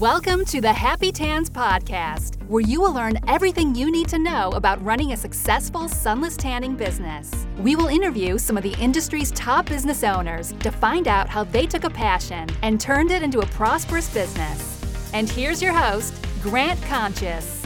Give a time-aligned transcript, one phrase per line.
[0.00, 4.50] Welcome to the Happy Tans Podcast, where you will learn everything you need to know
[4.50, 7.46] about running a successful sunless tanning business.
[7.58, 11.64] We will interview some of the industry's top business owners to find out how they
[11.64, 14.82] took a passion and turned it into a prosperous business.
[15.14, 17.64] And here's your host, Grant Conscious.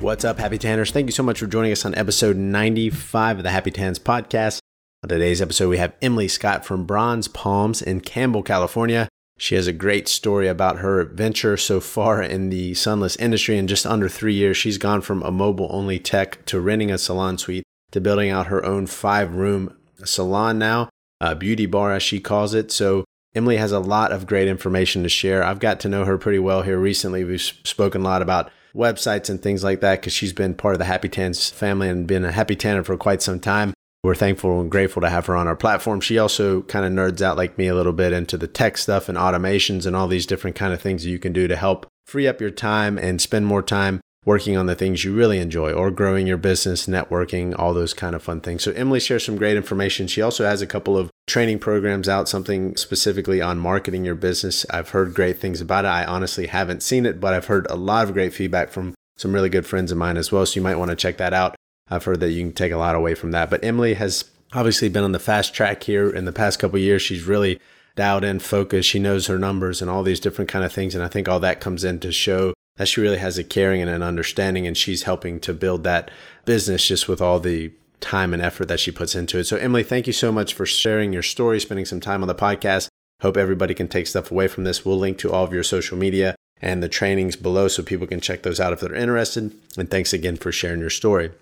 [0.00, 0.90] What's up, Happy Tanners?
[0.90, 4.60] Thank you so much for joining us on episode 95 of the Happy Tans podcast.
[5.02, 9.08] On today's episode, we have Emily Scott from Bronze Palms in Campbell, California.
[9.38, 13.56] She has a great story about her adventure so far in the sunless industry.
[13.56, 16.98] In just under three years, she's gone from a mobile only tech to renting a
[16.98, 19.74] salon suite to building out her own five room
[20.04, 22.70] salon now, a beauty bar as she calls it.
[22.70, 25.42] So, Emily has a lot of great information to share.
[25.42, 27.24] I've got to know her pretty well here recently.
[27.24, 30.78] We've spoken a lot about websites and things like that because she's been part of
[30.78, 33.72] the Happy Tans family and been a Happy Tanner for quite some time.
[34.02, 36.00] We're thankful and grateful to have her on our platform.
[36.00, 39.10] She also kind of nerds out like me a little bit into the tech stuff
[39.10, 41.86] and automations and all these different kind of things that you can do to help
[42.06, 45.72] free up your time and spend more time working on the things you really enjoy
[45.72, 48.62] or growing your business, networking, all those kind of fun things.
[48.62, 50.06] So Emily shares some great information.
[50.06, 54.66] She also has a couple of training programs out, something specifically on marketing your business.
[54.70, 55.88] I've heard great things about it.
[55.88, 59.34] I honestly haven't seen it, but I've heard a lot of great feedback from some
[59.34, 60.44] really good friends of mine as well.
[60.46, 61.54] So you might want to check that out.
[61.90, 63.50] I've heard that you can take a lot away from that.
[63.50, 67.02] But Emily has obviously been on the fast track here in the past couple years.
[67.02, 67.60] She's really
[67.96, 68.88] dialed in, focused.
[68.88, 70.94] She knows her numbers and all these different kind of things.
[70.94, 73.82] And I think all that comes in to show that she really has a caring
[73.82, 76.10] and an understanding, and she's helping to build that
[76.46, 79.44] business just with all the time and effort that she puts into it.
[79.44, 82.34] So, Emily, thank you so much for sharing your story, spending some time on the
[82.34, 82.88] podcast.
[83.20, 84.84] Hope everybody can take stuff away from this.
[84.84, 88.20] We'll link to all of your social media and the trainings below so people can
[88.20, 89.52] check those out if they're interested.
[89.76, 91.32] And thanks again for sharing your story.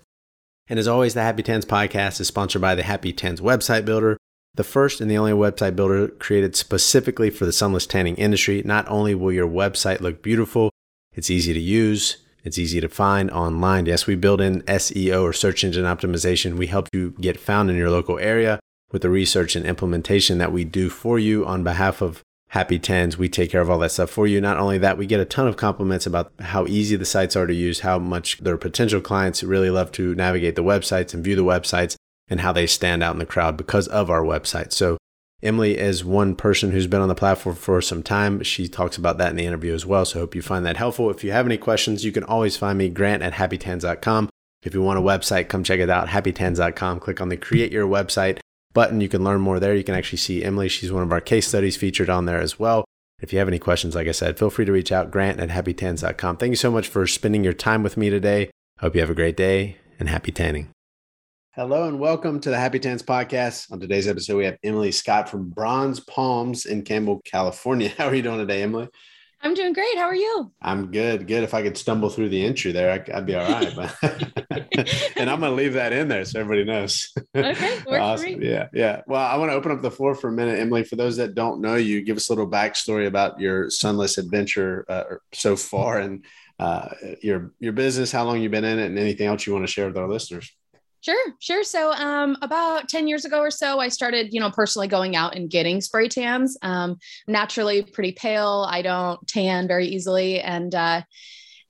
[0.69, 4.19] And as always, the Happy Tans podcast is sponsored by the Happy Tans website builder,
[4.55, 8.63] the first and the only website builder created specifically for the sunless tanning industry.
[8.65, 10.71] Not only will your website look beautiful,
[11.13, 13.87] it's easy to use, it's easy to find online.
[13.87, 16.57] Yes, we build in SEO or search engine optimization.
[16.57, 18.61] We help you get found in your local area
[18.93, 23.19] with the research and implementation that we do for you on behalf of Happy Tans.
[23.19, 24.41] We take care of all that stuff for you.
[24.41, 27.47] Not only that, we get a ton of compliments about how easy the sites are
[27.47, 31.36] to use, how much their potential clients really love to navigate the websites and view
[31.36, 31.97] the websites,
[32.28, 34.72] and how they stand out in the crowd because of our website.
[34.72, 34.97] So,
[35.42, 38.42] Emily is one person who's been on the platform for some time.
[38.42, 40.06] She talks about that in the interview as well.
[40.06, 41.10] So, hope you find that helpful.
[41.10, 44.30] If you have any questions, you can always find me, Grant at happytans.com.
[44.62, 47.00] If you want a website, come check it out, happytans.com.
[47.00, 48.41] Click on the Create Your Website
[48.73, 49.01] button.
[49.01, 49.75] You can learn more there.
[49.75, 50.69] You can actually see Emily.
[50.69, 52.84] She's one of our case studies featured on there as well.
[53.21, 55.49] If you have any questions, like I said, feel free to reach out, grant at
[55.49, 56.37] happytans.com.
[56.37, 58.51] Thank you so much for spending your time with me today.
[58.78, 60.71] Hope you have a great day and happy tanning.
[61.55, 63.73] Hello and welcome to the Happy Tans podcast.
[63.73, 67.89] On today's episode, we have Emily Scott from Bronze Palms in Campbell, California.
[67.99, 68.89] How are you doing today, Emily?
[69.41, 69.97] I'm doing great.
[69.97, 70.50] How are you?
[70.60, 71.28] I'm good.
[71.28, 71.44] Good.
[71.44, 73.72] If I could stumble through the entry there, I'd be all right.
[75.16, 77.12] and I'm going to leave that in there so everybody knows.
[77.37, 77.78] Okay.
[77.88, 78.43] awesome.
[78.43, 78.69] Yeah.
[78.72, 79.03] Yeah.
[79.06, 80.82] Well, I want to open up the floor for a minute, Emily.
[80.82, 84.84] For those that don't know you, give us a little backstory about your sunless adventure
[84.88, 86.25] uh, so far and
[86.59, 86.88] uh,
[87.22, 89.72] your your business, how long you've been in it, and anything else you want to
[89.72, 90.53] share with our listeners.
[91.00, 91.62] Sure, sure.
[91.62, 95.36] So, um, about 10 years ago or so, I started, you know, personally going out
[95.36, 96.56] and getting spray tans.
[96.62, 98.66] Um, naturally pretty pale.
[98.69, 100.41] I don't tan very easily.
[100.41, 101.03] And, uh,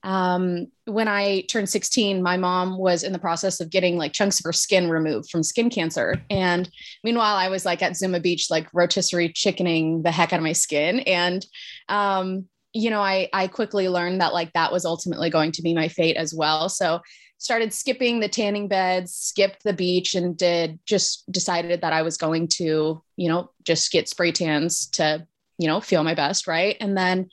[0.04, 4.38] um, when I turned 16, my mom was in the process of getting like chunks
[4.38, 6.22] of her skin removed from skin cancer.
[6.30, 6.70] And
[7.02, 10.52] meanwhile, I was like at Zuma Beach, like rotisserie chickening the heck out of my
[10.52, 11.00] skin.
[11.00, 11.44] And,
[11.88, 15.74] um, you know, I, I quickly learned that like that was ultimately going to be
[15.74, 16.68] my fate as well.
[16.68, 17.00] So
[17.38, 22.16] started skipping the tanning beds, skipped the beach, and did just decided that I was
[22.16, 25.26] going to, you know, just get spray tans to,
[25.58, 26.46] you know, feel my best.
[26.46, 26.76] Right.
[26.80, 27.30] And then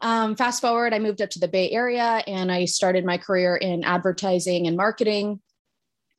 [0.00, 3.54] um, fast forward, I moved up to the Bay Area and I started my career
[3.54, 5.40] in advertising and marketing.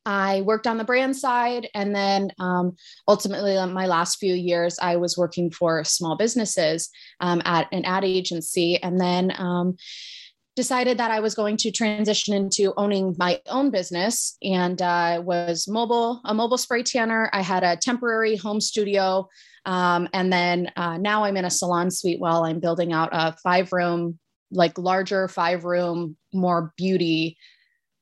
[0.06, 1.70] I worked on the brand side.
[1.74, 2.76] And then um,
[3.08, 6.90] ultimately, my last few years, I was working for small businesses
[7.20, 8.82] um, at an ad agency.
[8.82, 9.78] And then um,
[10.55, 15.67] decided that I was going to transition into owning my own business and uh, was
[15.67, 17.29] mobile, a mobile spray tanner.
[17.34, 19.29] I had a temporary home studio.
[19.66, 23.35] Um, and then uh, now I'm in a salon suite while I'm building out a
[23.44, 24.20] five room,
[24.52, 27.38] like larger five room, more beauty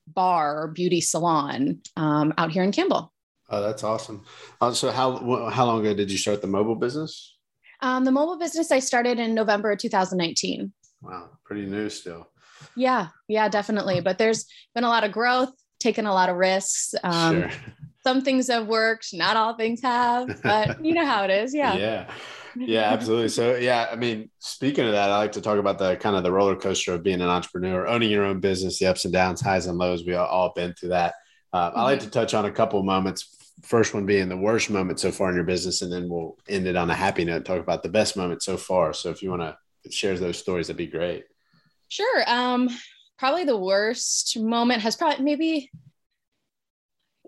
[0.08, 3.14] bar, beauty salon um, out here in Campbell.
[3.50, 4.26] Oh, that's awesome.
[4.60, 7.38] Uh, so how, how long ago did you start the mobile business?
[7.82, 10.72] Um, the mobile business I started in November of 2019.
[11.02, 12.31] Wow, pretty new still.
[12.76, 14.02] Yeah, yeah, definitely.
[14.02, 16.94] But there's been a lot of growth, taken a lot of risks.
[17.04, 17.52] Um, sure.
[18.04, 21.54] Some things have worked, not all things have, but you know how it is.
[21.54, 21.76] Yeah.
[21.76, 22.12] Yeah.
[22.56, 23.30] yeah, absolutely.
[23.30, 26.24] So yeah, I mean, speaking of that, I like to talk about the kind of
[26.24, 29.42] the roller coaster of being an entrepreneur, owning your own business, the ups and downs,
[29.42, 30.06] highs and lows.
[30.06, 31.14] We all, all been through that.
[31.54, 31.80] Uh, mm-hmm.
[31.80, 32.06] I like mm-hmm.
[32.06, 33.38] to touch on a couple moments.
[33.64, 36.66] First one being the worst moment so far in your business, and then we'll end
[36.66, 37.46] it on a happy note.
[37.46, 38.94] Talk about the best moment so far.
[38.94, 41.26] So if you want to share those stories, that'd be great.
[41.92, 42.24] Sure.
[42.26, 42.70] Um,
[43.20, 45.70] probably the worst moment has probably maybe.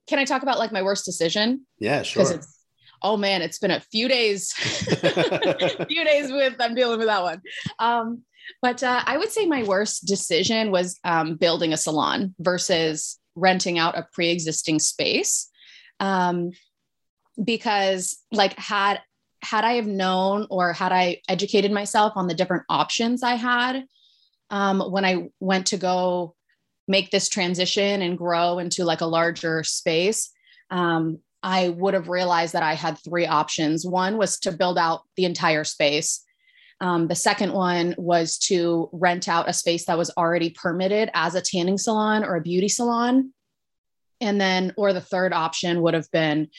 [0.07, 1.65] Can I talk about like my worst decision?
[1.79, 2.21] Yeah, sure.
[2.21, 2.59] It's
[3.01, 7.41] oh man, it's been a few days, few days with I'm dealing with that one.
[7.77, 8.23] Um,
[8.61, 13.79] but uh, I would say my worst decision was um, building a salon versus renting
[13.79, 15.49] out a pre-existing space,
[15.99, 16.51] um,
[17.43, 19.01] because like had
[19.41, 23.83] had I have known or had I educated myself on the different options I had
[24.53, 26.35] um, when I went to go
[26.87, 30.29] make this transition and grow into like a larger space,
[30.69, 33.83] um, I would have realized that I had three options.
[33.83, 36.23] One was to build out the entire space.
[36.79, 41.33] Um, the second one was to rent out a space that was already permitted as
[41.33, 43.33] a tanning salon or a beauty salon.
[44.21, 46.49] And then, or the third option would have been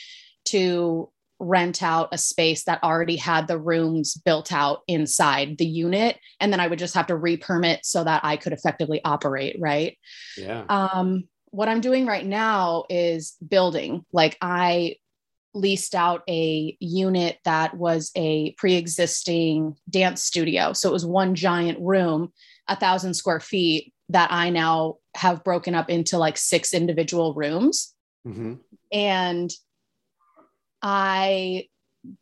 [0.47, 6.19] to rent out a space that already had the rooms built out inside the unit.
[6.41, 9.57] And then I would just have to re-permit so that I could effectively operate.
[9.59, 9.99] Right.
[10.37, 10.65] Yeah.
[10.69, 14.05] Um, what I'm doing right now is building.
[14.13, 14.97] Like I
[15.55, 20.73] leased out a unit that was a pre-existing dance studio.
[20.73, 22.33] So it was one giant room,
[22.67, 27.95] a thousand square feet that I now have broken up into like six individual rooms.
[28.27, 28.55] Mm-hmm.
[28.93, 29.51] And
[30.85, 31.69] I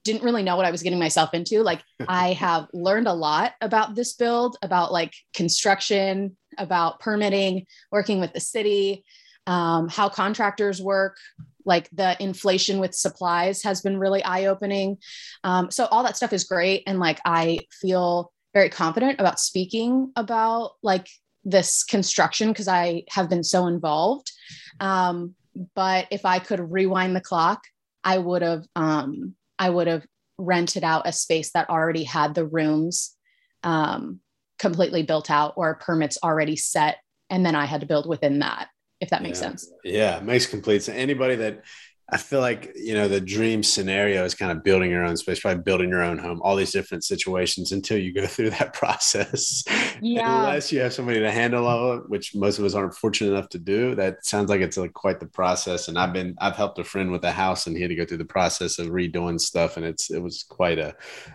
[0.04, 1.62] didn't really know what I was getting myself into.
[1.62, 8.20] Like I have learned a lot about this build, about like construction, about permitting, working
[8.20, 9.04] with the city,
[9.46, 11.16] um, how contractors work,
[11.64, 14.98] like the inflation with supplies has been really eye opening.
[15.42, 16.84] Um, so all that stuff is great.
[16.86, 21.08] And like I feel very confident about speaking about like
[21.44, 24.30] this construction because I have been so involved.
[24.78, 25.34] Um,
[25.74, 27.62] but if I could rewind the clock,
[28.04, 30.04] I would have um, I would have
[30.38, 33.16] rented out a space that already had the rooms
[33.62, 34.20] um,
[34.58, 36.98] completely built out or permits already set,
[37.30, 38.68] and then I had to build within that
[39.02, 39.48] if that makes yeah.
[39.48, 39.72] sense.
[39.84, 40.96] Yeah, makes complete sense.
[40.96, 41.64] Anybody that
[42.08, 45.40] I feel like you know the dream scenario is kind of building your own space,
[45.40, 49.64] probably building your own home, all these different situations until you go through that process.
[50.00, 50.40] Yeah.
[50.40, 53.30] Unless you have somebody to handle all of it, which most of us aren't fortunate
[53.30, 53.94] enough to do.
[53.94, 55.88] That sounds like it's like quite the process.
[55.88, 58.04] And I've been I've helped a friend with a house and he had to go
[58.04, 60.94] through the process of redoing stuff, and it's it was quite a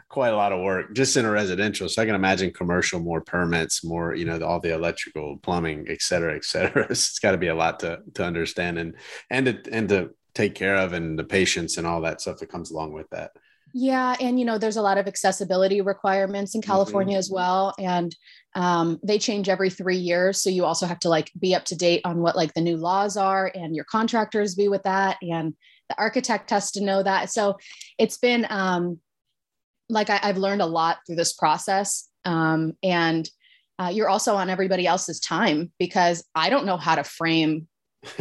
[0.09, 1.89] quite a lot of work just in a residential.
[1.89, 6.01] So I can imagine commercial, more permits, more you know all the electrical, plumbing, et
[6.01, 6.85] cetera, et cetera.
[6.89, 8.95] it's got to be a lot to to understand and
[9.29, 12.49] and to and to take care of and the patience and all that stuff that
[12.49, 13.31] comes along with that.
[13.73, 17.19] Yeah, and you know, there's a lot of accessibility requirements in California mm-hmm.
[17.19, 18.15] as well, and
[18.55, 20.41] um, they change every three years.
[20.41, 22.77] So you also have to like be up to date on what like the new
[22.77, 25.53] laws are, and your contractors be with that, and
[25.89, 27.29] the architect has to know that.
[27.29, 27.57] So
[27.97, 28.99] it's been um,
[29.89, 33.29] like I, have learned a lot through this process, um, and
[33.79, 37.67] uh, you're also on everybody else's time because I don't know how to frame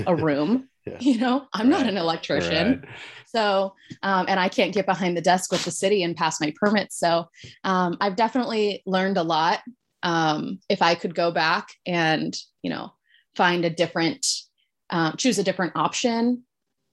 [0.07, 0.69] a room.
[0.87, 0.99] Yeah.
[1.01, 1.81] You know, I'm right.
[1.81, 2.81] not an electrician.
[2.81, 2.97] Right.
[3.27, 6.55] So, um, and I can't get behind the desk with the city and pass my
[6.57, 6.99] permits.
[6.99, 7.27] So,
[7.65, 9.61] um, I've definitely learned a lot.
[10.03, 12.93] Um, if I could go back and, you know,
[13.35, 14.27] find a different,
[14.91, 16.45] um, choose a different option,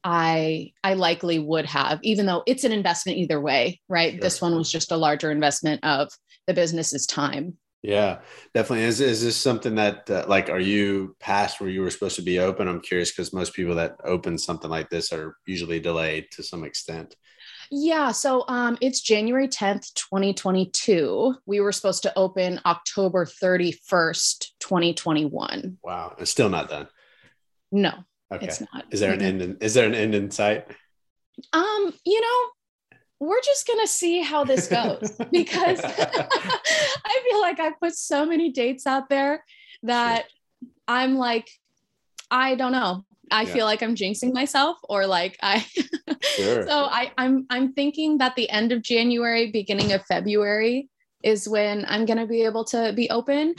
[0.03, 4.13] I I likely would have, even though it's an investment either way, right?
[4.13, 4.21] Sure.
[4.21, 6.11] This one was just a larger investment of
[6.47, 7.57] the business's time.
[7.83, 8.19] Yeah,
[8.53, 8.85] definitely.
[8.85, 12.21] Is is this something that uh, like are you past where you were supposed to
[12.21, 12.69] be open?
[12.69, 16.63] I'm curious because most people that open something like this are usually delayed to some
[16.63, 17.17] extent.
[17.69, 21.35] Yeah, so um, it's January 10th, 2022.
[21.45, 25.77] We were supposed to open October 31st, 2021.
[25.83, 26.87] Wow, it's still not done.
[27.69, 27.91] No,
[28.31, 28.45] okay.
[28.45, 28.85] it's not.
[28.91, 29.41] Is there an end?
[29.41, 30.67] In, is there an end in sight?
[31.51, 32.49] Um, you know,
[33.23, 38.25] we're just going to see how this goes because I feel like I put so
[38.25, 39.45] many dates out there
[39.83, 40.69] that sure.
[40.87, 41.49] I'm like,
[42.29, 43.05] I don't know.
[43.31, 43.53] I yeah.
[43.53, 45.59] feel like I'm jinxing myself or like I
[46.21, 46.67] sure.
[46.67, 50.89] so I I'm I'm thinking that the end of January, beginning of February
[51.23, 53.55] is when I'm going to be able to be open.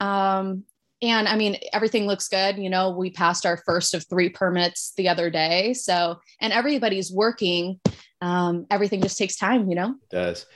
[0.00, 0.64] Um,
[1.02, 2.56] and I mean, everything looks good.
[2.56, 5.74] You know, we passed our first of three permits the other day.
[5.74, 7.80] So, and everybody's working
[8.22, 9.90] um, everything just takes time, you know?
[9.90, 10.46] It does.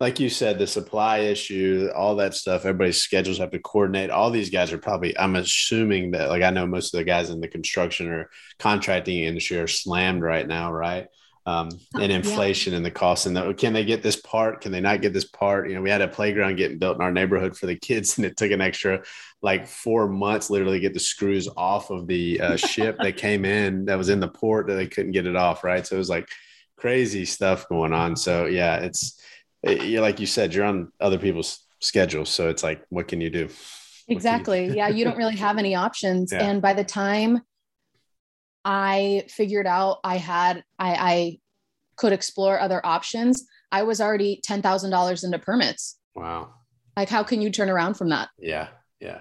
[0.00, 4.10] Like you said, the supply issue, all that stuff, everybody's schedules have to coordinate.
[4.10, 7.30] All these guys are probably, I'm assuming that, like, I know most of the guys
[7.30, 11.08] in the construction or contracting industry are slammed right now, right?
[11.46, 12.78] um, and inflation yeah.
[12.78, 15.24] and the cost and the, can they get this part can they not get this
[15.24, 18.16] part you know we had a playground getting built in our neighborhood for the kids
[18.18, 19.02] and it took an extra
[19.42, 23.84] like four months literally get the screws off of the uh, ship that came in
[23.84, 26.10] that was in the port that they couldn't get it off right so it was
[26.10, 26.28] like
[26.76, 29.20] crazy stuff going on so yeah it's
[29.62, 33.20] it, eh, like you said you're on other people's schedules so it's like what can
[33.20, 33.48] you do
[34.08, 36.44] exactly you yeah you don't really have any options yeah.
[36.44, 37.40] and by the time
[38.66, 41.38] I figured out I had I, I
[41.94, 43.46] could explore other options.
[43.70, 45.98] I was already ten thousand dollars into permits.
[46.16, 46.52] Wow.
[46.96, 48.28] Like how can you turn around from that?
[48.38, 48.68] Yeah.
[48.98, 49.20] Yeah.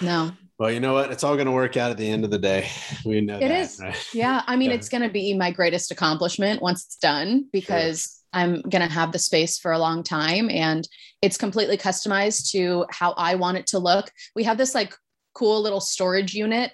[0.00, 0.32] No.
[0.58, 1.12] Well, you know what?
[1.12, 2.68] It's all going to work out at the end of the day.
[3.04, 3.78] We know it that, is.
[3.80, 4.08] Right?
[4.14, 4.42] Yeah.
[4.46, 4.76] I mean, yeah.
[4.76, 8.40] it's going to be my greatest accomplishment once it's done because sure.
[8.42, 10.88] I'm going to have the space for a long time and
[11.22, 14.10] it's completely customized to how I want it to look.
[14.34, 14.94] We have this like
[15.34, 16.72] cool little storage unit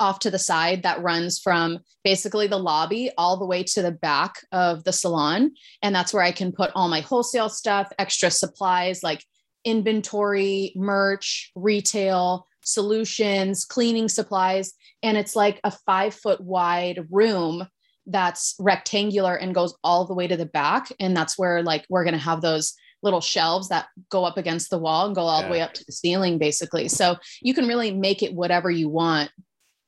[0.00, 3.92] off to the side that runs from basically the lobby all the way to the
[3.92, 5.52] back of the salon.
[5.82, 9.22] And that's where I can put all my wholesale stuff, extra supplies like
[9.64, 14.74] inventory, merch, retail, solutions, cleaning supplies.
[15.02, 17.66] And it's like a five foot wide room
[18.06, 20.92] that's rectangular and goes all the way to the back.
[21.00, 24.70] And that's where like we're going to have those little shelves that go up against
[24.70, 25.46] the wall and go all yeah.
[25.46, 28.88] the way up to the ceiling basically so you can really make it whatever you
[28.88, 29.30] want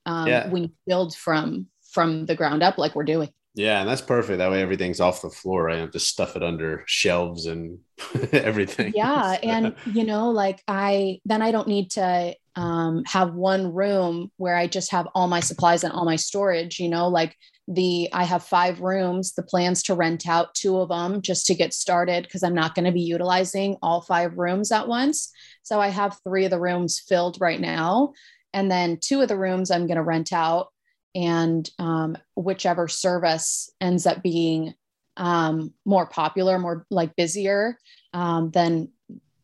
[0.06, 0.49] um, yeah.
[0.49, 4.38] when you build from from the ground up like we're doing yeah and that's perfect
[4.38, 7.78] that way everything's off the floor i have to stuff it under shelves and
[8.32, 13.72] everything yeah and you know like i then i don't need to um, have one
[13.72, 17.36] room where i just have all my supplies and all my storage you know like
[17.68, 21.54] the i have five rooms the plans to rent out two of them just to
[21.54, 25.30] get started because i'm not going to be utilizing all five rooms at once
[25.62, 28.12] so i have three of the rooms filled right now
[28.52, 30.68] and then two of the rooms I'm going to rent out.
[31.14, 34.74] And um, whichever service ends up being
[35.16, 37.78] um, more popular, more like busier,
[38.12, 38.90] um, then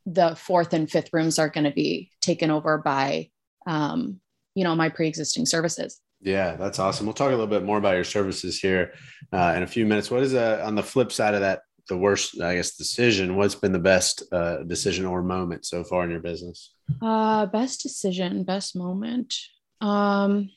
[0.06, 3.30] the fourth and fifth rooms are going to be taken over by,
[3.66, 4.20] um,
[4.54, 6.00] you know, my pre-existing services.
[6.20, 7.06] Yeah, that's awesome.
[7.06, 8.92] We'll talk a little bit more about your services here
[9.32, 10.10] uh, in a few minutes.
[10.10, 11.62] What is uh, on the flip side of that?
[11.88, 13.36] The worst, I guess, decision.
[13.36, 16.72] What's been the best uh, decision or moment so far in your business?
[17.02, 19.34] Uh, best decision, best moment.
[19.82, 20.48] Um,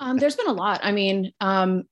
[0.00, 0.80] um, there's been a lot.
[0.82, 1.84] I mean, um,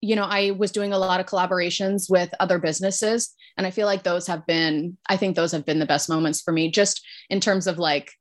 [0.00, 3.86] you know, I was doing a lot of collaborations with other businesses, and I feel
[3.86, 7.04] like those have been, I think those have been the best moments for me, just
[7.30, 8.12] in terms of like,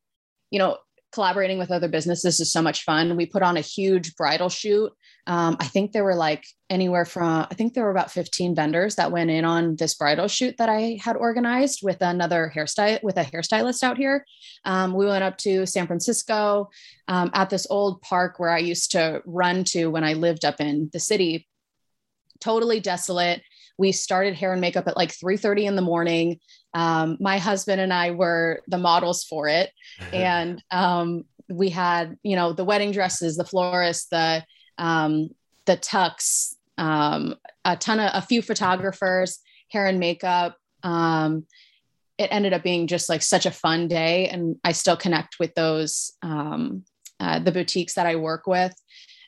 [0.50, 0.78] you know,
[1.12, 3.16] collaborating with other businesses is so much fun.
[3.16, 4.92] We put on a huge bridal shoot.
[5.26, 8.96] Um, I think there were like anywhere from, I think there were about 15 vendors
[8.96, 13.18] that went in on this bridal shoot that I had organized with another hairstyle, with
[13.18, 14.26] a hairstylist out here.
[14.64, 16.70] Um, we went up to San Francisco
[17.08, 20.62] um, at this old park where I used to run to when I lived up
[20.62, 21.48] in the city.
[22.39, 23.41] Totally desolate.
[23.77, 26.39] We started hair and makeup at like 3.30 in the morning.
[26.74, 29.72] Um, my husband and i were the models for it.
[30.13, 34.44] And um, we had you know the wedding dresses the florist the
[34.77, 35.29] um,
[35.65, 39.39] the tux um, a ton of a few photographers
[39.70, 40.58] hair and makeup.
[40.84, 41.46] Um,
[42.17, 44.27] it ended up being just like such a fun day.
[44.27, 46.84] And i still connect with those um,
[47.20, 48.74] uh, the boutiques that i work with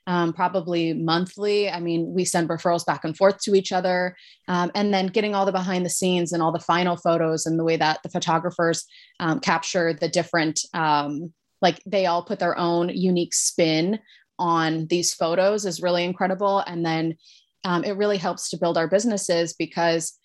[0.07, 1.69] um, probably monthly.
[1.69, 4.15] I mean, we send referrals back and forth to each other.
[4.47, 7.59] Um, and then getting all the behind the scenes and all the final photos and
[7.59, 8.85] the way that the photographers
[9.19, 13.99] um, capture the different, um, like they all put their own unique spin
[14.37, 16.59] on these photos is really incredible.
[16.59, 17.17] And then
[17.65, 20.17] um, it really helps to build our businesses because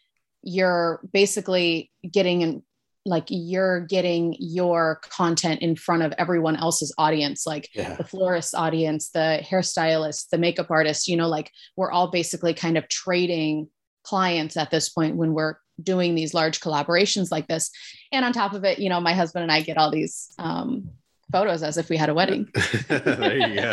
[0.43, 2.63] you're basically getting in
[3.07, 7.95] like you're getting your content in front of everyone else's audience like yeah.
[7.97, 12.79] the florist audience the hairstylist the makeup artist you know like we're all basically kind
[12.79, 13.69] of trading
[14.05, 17.71] clients at this point when we're doing these large collaborations like this.
[18.13, 20.91] And on top of it you know my husband and i get all these um,
[21.33, 22.49] photos as if we had a wedding.
[22.89, 23.73] There you go.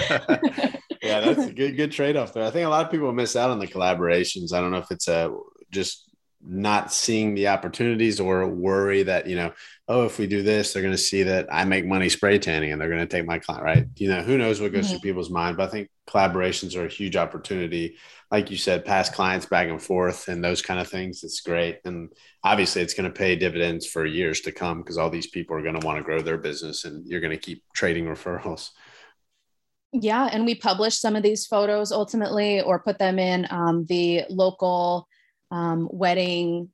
[1.01, 2.43] Yeah that's a good good trade-off there.
[2.43, 4.53] I think a lot of people miss out on the collaborations.
[4.53, 5.35] I don't know if it's a
[5.71, 6.10] just
[6.43, 9.53] not seeing the opportunities or worry that you know
[9.87, 12.71] oh if we do this they're going to see that i make money spray tanning
[12.71, 13.85] and they're going to take my client right?
[13.97, 14.93] You know who knows what goes mm-hmm.
[14.93, 17.97] through people's mind but i think collaborations are a huge opportunity.
[18.29, 21.79] Like you said past clients back and forth and those kind of things it's great.
[21.85, 22.09] And
[22.43, 25.61] obviously it's going to pay dividends for years to come because all these people are
[25.61, 28.69] going to want to grow their business and you're going to keep trading referrals.
[29.93, 34.23] Yeah and we publish some of these photos ultimately or put them in um, the
[34.29, 35.07] local
[35.51, 36.69] um, wedding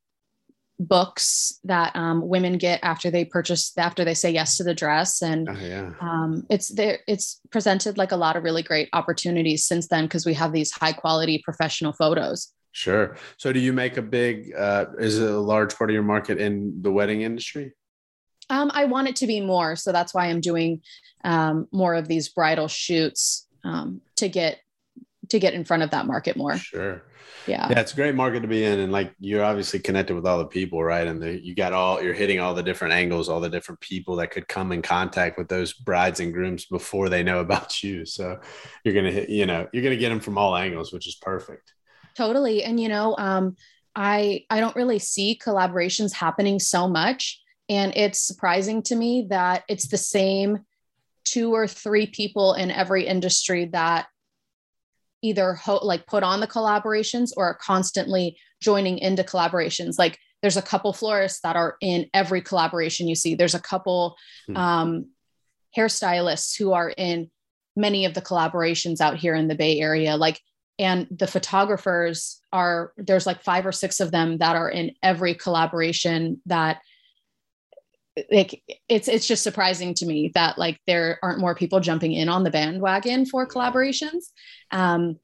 [0.80, 5.24] books that um, women get after they purchase after they say yes to the dress
[5.24, 5.92] and Oh, yeah.
[6.00, 10.24] um, it's there it's presented like a lot of really great opportunities since then because
[10.26, 13.18] we have these high quality professional photos Sure.
[13.38, 16.38] So do you make a big, uh, is it a large part of your market
[16.38, 17.74] in the wedding industry?
[18.52, 20.82] um, i want it to be more so that's why i'm doing
[21.24, 24.60] um, more of these bridal shoots um, to get
[25.30, 27.04] to get in front of that market more Sure.
[27.48, 30.26] yeah Yeah, it's a great market to be in, and like you're obviously connected with
[30.26, 31.08] all the people, right?
[31.08, 34.16] And the, you got all you're hitting all the different angles, all the different people
[34.18, 38.06] that could come in contact with those brides and grooms before they know about you.
[38.06, 38.40] So
[38.84, 41.74] you're gonna hit, you know, you're gonna get them from all angles, which is perfect.
[42.16, 43.56] totally and you know um,
[43.96, 49.64] i i don't really see collaborations happening so much and it's surprising to me that
[49.68, 50.60] it's the same
[51.26, 54.08] two or three people in every industry that
[55.22, 59.98] either ho- like put on the collaborations or are constantly joining into collaborations.
[59.98, 63.36] Like there's a couple florists that are in every collaboration you see.
[63.36, 64.16] There's a couple
[64.48, 64.58] Hmm.
[64.58, 65.06] um,
[65.76, 67.30] hairstylists who are in
[67.76, 70.18] many of the collaborations out here in the bay area.
[70.18, 70.40] Like
[70.80, 75.34] and the photographers are there's like five or six of them that are in every
[75.34, 76.82] collaboration that
[78.32, 82.30] like it's it's just surprising to me that like there aren't more people jumping in
[82.30, 84.26] on the bandwagon for collaborations.
[84.72, 85.18] Um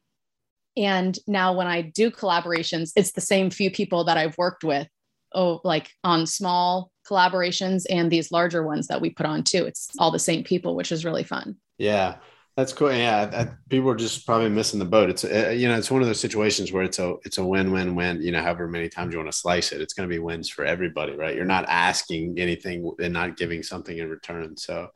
[0.76, 4.88] and now when i do collaborations it's the same few people that i've worked with
[5.36, 9.66] oh like on small collaborations and these larger ones that we put on too.
[9.66, 11.58] It's all the same people which is really fun.
[11.78, 12.16] Yeah,
[12.56, 12.94] that's cool.
[12.94, 15.10] Yeah, that, people are just probably missing the boat.
[15.10, 17.72] It's uh, you know, it's one of those situations where it's a it's a win
[17.72, 18.22] win win.
[18.22, 20.50] You know, however many times you want to slice it, it's going to be wins
[20.50, 21.36] for everybody, right?
[21.36, 24.90] You're not asking anything and not giving something in return, so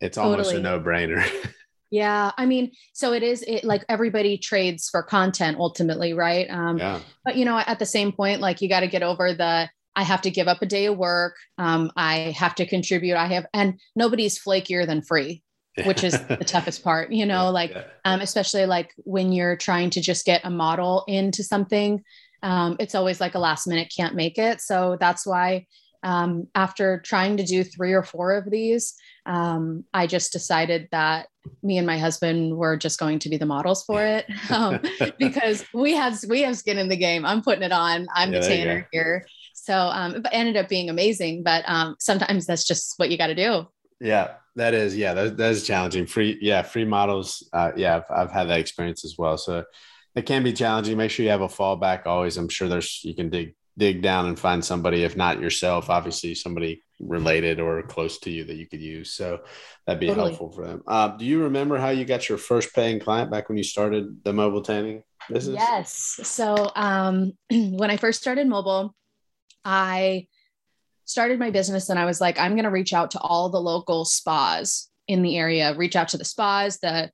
[0.00, 0.60] it's almost Totally.
[0.60, 1.24] a no brainer.
[1.90, 6.76] yeah i mean so it is it like everybody trades for content ultimately right um
[6.78, 9.68] yeah, but you know at the same point like you got to get over the
[9.94, 13.26] i have to give up a day of work um, i have to contribute i
[13.26, 15.42] have and nobody's flakier than free
[15.84, 17.82] which is the toughest part you know like Yeah.
[18.04, 22.02] um, especially like when you're trying to just get a model into something
[22.44, 24.60] um, it's always like a last minute can't make it.
[24.60, 25.66] So that's why
[26.02, 31.28] um, after trying to do three or four of these um, i just decided that
[31.62, 34.78] me and my husband were just going to be the models for it um,
[35.18, 37.24] because we have we have skin in the game.
[37.24, 38.06] I'm putting it on.
[38.14, 39.26] I'm Yeah, the tanner here.
[39.54, 43.28] So um, it ended up being amazing but um, sometimes that's just what you got
[43.28, 43.66] to do
[44.00, 44.96] Yeah, that is.
[44.96, 46.06] Yeah, that, that is challenging.
[46.06, 47.48] Free, yeah, free models.
[47.52, 49.38] Uh, yeah, I've, I've had that experience as well.
[49.38, 49.64] So
[50.14, 50.96] it can be challenging.
[50.96, 52.36] Make sure you have a fallback always.
[52.36, 56.34] I'm sure there's you can dig dig down and find somebody, if not yourself, obviously
[56.34, 59.12] somebody related or close to you that you could use.
[59.12, 59.40] So
[59.86, 60.28] that'd be Totally.
[60.28, 60.82] helpful for them.
[60.86, 64.22] Uh, do you remember how you got your first paying client back when you started
[64.22, 65.56] the mobile tanning business?
[65.58, 66.20] Yes.
[66.22, 68.94] So um, when I first started mobile,
[69.64, 70.28] I
[71.04, 73.60] started my business and I was like, I'm going to reach out to all the
[73.60, 77.10] local spas in the area, reach out to the spas, the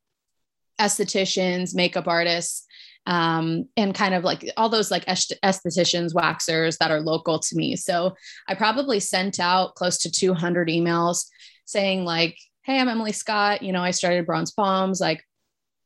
[0.81, 2.67] estheticians, makeup artists,
[3.07, 7.77] um, and kind of like all those like estheticians, waxers that are local to me.
[7.77, 8.15] So
[8.49, 11.27] I probably sent out close to 200 emails
[11.65, 13.63] saying like, Hey, I'm Emily Scott.
[13.63, 15.25] You know, I started Bronze Palms like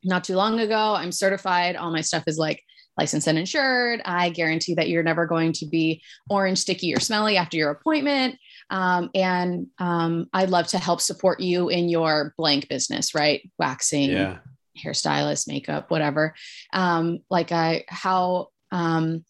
[0.04, 0.94] not too long ago.
[0.94, 1.76] I'm certified.
[1.76, 2.62] All my stuff is like
[2.96, 4.00] licensed and insured.
[4.04, 8.36] I guarantee that you're never going to be orange, sticky, or smelly after your appointment.
[8.70, 13.50] Um, and um, I'd love to help support you in your blank business, right?
[13.58, 14.38] Waxing, Yeah.
[14.82, 16.34] hairstylist, makeup, whatever.
[16.72, 19.24] Um, like I, how, um,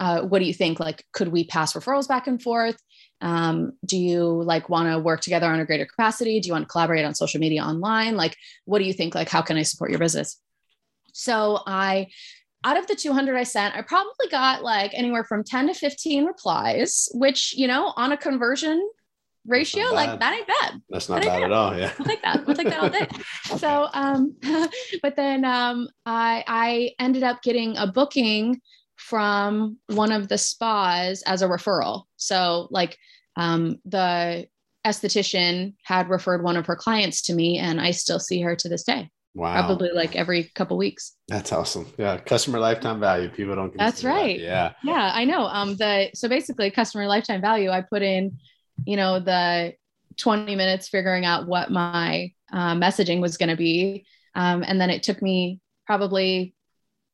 [0.00, 0.80] uh, what do you think?
[0.80, 2.76] Like, could we pass referrals back and forth?
[3.24, 6.40] Um, do you like want to work together on a greater capacity?
[6.40, 8.16] Do you want to collaborate on social media online?
[8.16, 9.14] Like, what do you think?
[9.14, 10.38] Like, how can I support your business?
[11.14, 12.08] So I,
[12.64, 16.26] out of the 200 I sent, I probably got like anywhere from 10 to 15
[16.26, 18.86] replies, which, you know, on a conversion
[19.46, 20.82] ratio, like that ain't bad.
[20.90, 21.78] That's not But I bad at all.
[21.78, 21.92] Yeah.
[21.98, 22.46] I'll take that.
[22.46, 23.08] We'll take that all day.
[23.58, 24.36] So, um,
[25.02, 28.60] but then um, I I ended up getting a booking
[28.96, 32.04] from one of the spas as a referral.
[32.16, 32.98] So, like,
[33.36, 34.46] um, the
[34.86, 38.68] esthetician had referred one of her clients to me, and I still see her to
[38.68, 39.54] this day, Wow.
[39.66, 41.16] probably like every couple weeks.
[41.28, 41.92] That's awesome.
[41.98, 42.18] Yeah.
[42.18, 43.28] Customer lifetime value.
[43.30, 43.76] People don't.
[43.76, 44.20] That's consider that.
[44.20, 44.40] right.
[44.40, 44.72] Yeah.
[44.84, 45.44] Yeah, I know.
[45.46, 48.38] Um, the so basically customer lifetime value, I put in,
[48.84, 49.72] you know, the
[50.18, 54.06] 20 minutes figuring out what my uh, messaging was going to be.
[54.36, 56.54] Um, and then it took me probably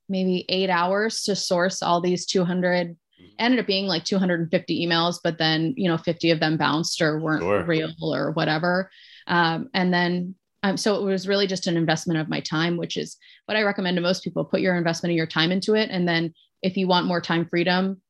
[0.09, 2.97] maybe eight hours to source all these 200
[3.39, 7.19] ended up being like 250 emails but then you know 50 of them bounced or
[7.19, 7.65] weren't Sure.
[7.65, 8.91] real or whatever
[9.27, 12.97] um, and then um, so it was really just an investment of my time which
[12.97, 15.91] is what i recommend to most people put your investment of your time into it
[15.91, 18.01] and then if you want more time freedom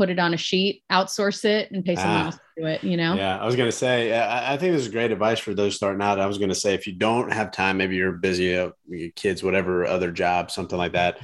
[0.00, 2.82] put it on a sheet, outsource it, and pay someone ah, else to do it.
[2.82, 3.16] You know?
[3.16, 6.00] Yeah, I was gonna say, I, I think this is great advice for those starting
[6.00, 6.18] out.
[6.18, 9.42] I was gonna say, if you don't have time, maybe you're busy, uh, your kids,
[9.42, 11.18] whatever other job, something like that.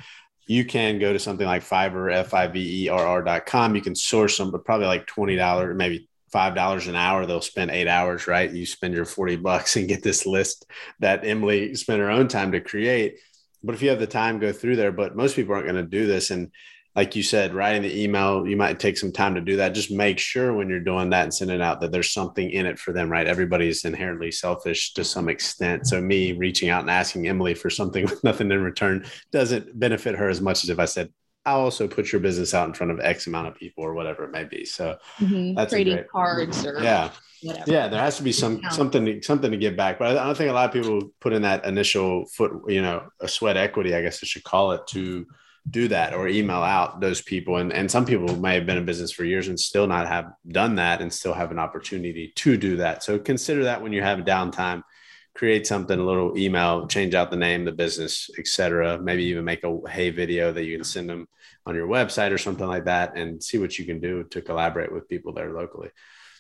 [0.47, 3.75] You can go to something like Fiverr, F I V E R R.com.
[3.75, 7.71] You can source them, but probably like $20, maybe five dollars an hour they'll spend
[7.71, 8.53] eight hours right?
[8.53, 10.67] You spend your 40 bucks and get this list
[10.99, 13.19] that emily spent her own time to create.
[13.63, 14.93] But if you have the time go through there.
[14.93, 16.31] But most people aren't going to do this.
[16.31, 16.53] And
[16.97, 19.91] like you said writing the email you might take some time to do that just
[19.91, 22.93] make sure when you're doing that and sending out that there's something in it for
[22.93, 27.55] them right everybody's inherently selfish to some extent so me reaching out and asking emily
[27.55, 31.13] for something with nothing in return doesn't benefit her as much as if i said
[31.45, 34.25] I'll also put your business out in front of X amount of people or whatever
[34.25, 34.65] it may be.
[34.65, 35.55] So mm-hmm.
[35.55, 37.13] that's trading great, cards or yeah.
[37.43, 37.71] Whatever.
[37.71, 38.71] Yeah, there has to be some yeah.
[38.71, 41.33] something to, something to give back, but I don't think a lot of people put
[41.33, 44.87] in that initial foot, you know, a sweat equity, I guess I should call it,
[44.89, 45.27] to
[45.69, 47.57] do that or email out those people.
[47.57, 50.33] And and some people may have been in business for years and still not have
[50.47, 53.03] done that and still have an opportunity to do that.
[53.03, 54.83] So consider that when you have downtime
[55.37, 58.99] create something, a little email, change out the name, the business, etc.
[58.99, 61.29] Maybe even make a hey video that you can send them
[61.67, 64.93] on your website or something like that, and see what you can do to collaborate
[64.93, 65.91] with people there locally.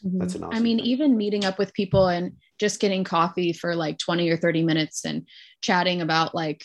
[0.04, 0.18] Mm-hmm.
[0.18, 0.56] That's an awesome.
[0.56, 0.86] I mean, thing.
[0.86, 5.04] even meeting up with people and just getting coffee for like 20 or 30 minutes
[5.04, 5.26] and
[5.60, 6.64] chatting about like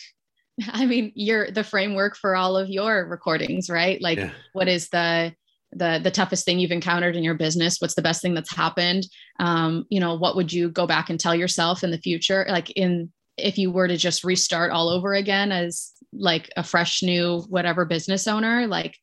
[0.68, 4.00] I mean, you're the framework for all of your recordings, right?
[4.00, 4.30] Like, yeah.
[4.52, 5.34] what is the
[5.72, 9.06] the the toughest thing you've encountered in your business what's the best thing that's happened
[9.40, 12.70] um, you know what would you go back and tell yourself in the future like
[12.70, 17.40] in if you were to just restart all over again as like a fresh new
[17.48, 18.96] whatever business owner like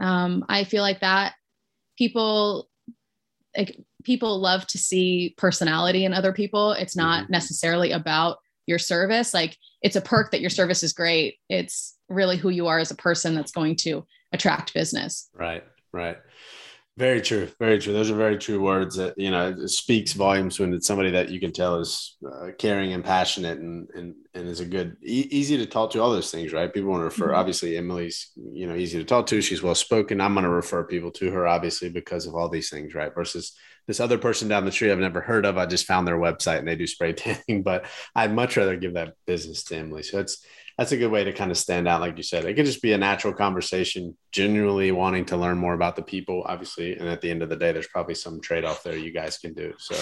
[0.00, 1.34] um, i feel like that
[1.96, 2.68] people
[3.56, 7.32] like, people love to see personality in other people it's not mm-hmm.
[7.32, 11.36] necessarily about your service like it's a perk that your service is great.
[11.48, 15.28] It's really who you are as a person that's going to attract business.
[15.34, 16.18] Right right.
[16.96, 17.92] Very true very true.
[17.92, 21.30] Those are very true words that you know it speaks volumes when it's somebody that
[21.30, 25.28] you can tell is uh, caring and passionate and and, and is a good e-
[25.30, 26.74] easy to talk to all those things right?
[26.74, 27.36] People want to refer mm-hmm.
[27.36, 29.40] obviously emily's you know easy to talk to.
[29.40, 30.20] She's well spoken.
[30.20, 33.14] I'm going to refer people to her obviously because of all these things right?
[33.14, 33.56] Versus
[33.88, 36.60] this other person down the street i've never heard of i just found their website
[36.60, 40.20] and they do spray tanning but i'd much rather give that business to emily so
[40.20, 40.44] it's
[40.78, 42.44] that's a good way to kind of stand out, like you said.
[42.44, 46.44] It could just be a natural conversation, genuinely wanting to learn more about the people,
[46.46, 46.96] obviously.
[46.96, 49.38] And at the end of the day, there's probably some trade off there you guys
[49.38, 49.74] can do.
[49.78, 49.94] So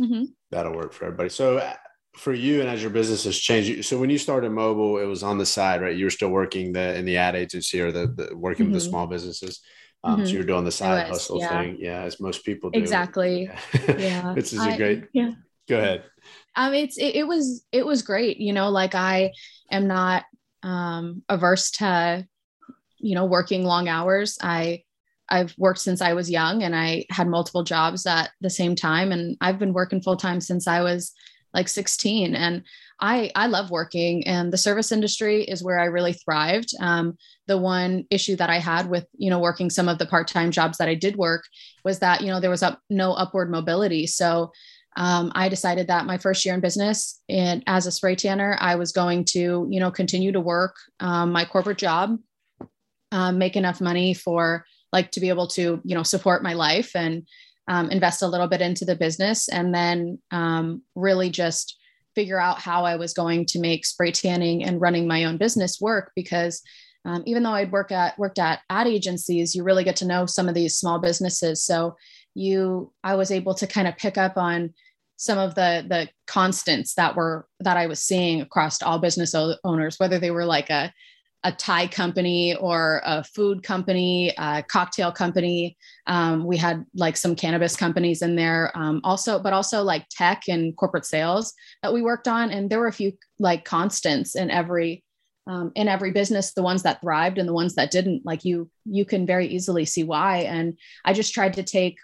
[0.00, 0.26] mm-hmm.
[0.52, 1.30] that'll work for everybody.
[1.30, 1.74] So uh,
[2.16, 5.24] for you and as your business has changed, so when you started mobile, it was
[5.24, 5.96] on the side, right?
[5.96, 8.72] You were still working the in the ad agency or the, the working mm-hmm.
[8.72, 8.90] with the mm-hmm.
[8.92, 9.62] small businesses.
[10.04, 10.26] Um, mm-hmm.
[10.26, 11.48] So you're doing the side was, hustle yeah.
[11.48, 12.78] thing, yeah, as most people do.
[12.78, 13.50] Exactly.
[13.88, 14.32] Yeah, yeah.
[14.34, 15.04] this is a great.
[15.12, 15.32] Yeah.
[15.68, 16.04] Go ahead.
[16.56, 18.38] Um, it's it, it was it was great.
[18.38, 19.32] You know, like I
[19.70, 20.24] am not
[20.62, 22.26] um, averse to,
[22.98, 24.38] you know, working long hours.
[24.42, 24.82] I
[25.28, 29.10] I've worked since I was young and I had multiple jobs at the same time.
[29.10, 31.12] And I've been working full time since I was
[31.54, 32.34] like 16.
[32.34, 32.64] And
[33.00, 36.70] I, I love working and the service industry is where I really thrived.
[36.80, 40.50] Um, the one issue that I had with, you know, working some of the part-time
[40.50, 41.44] jobs that I did work
[41.84, 44.06] was that, you know, there was up, no upward mobility.
[44.06, 44.52] So
[44.96, 48.76] um, I decided that my first year in business and as a spray tanner, I
[48.76, 52.18] was going to, you know, continue to work um, my corporate job,
[53.10, 56.92] um, make enough money for like to be able to, you know, support my life
[56.94, 57.26] and
[57.68, 61.78] um, invest a little bit into the business, and then um, really just
[62.14, 65.80] figure out how I was going to make spray tanning and running my own business
[65.80, 66.62] work because.
[67.06, 70.24] Um, even though I'd work at worked at ad agencies, you really get to know
[70.24, 71.62] some of these small businesses.
[71.62, 71.96] So
[72.34, 74.74] you i was able to kind of pick up on
[75.16, 79.98] some of the the constants that were that i was seeing across all business owners
[79.98, 80.92] whether they were like a
[81.44, 85.76] a Thai company or a food company, a cocktail company.
[86.06, 90.44] Um, we had like some cannabis companies in there, um, also, but also like tech
[90.48, 91.52] and corporate sales
[91.82, 92.50] that we worked on.
[92.50, 95.04] And there were a few like constants in every
[95.46, 96.54] um, in every business.
[96.54, 98.24] The ones that thrived and the ones that didn't.
[98.24, 100.38] Like you, you can very easily see why.
[100.38, 101.98] And I just tried to take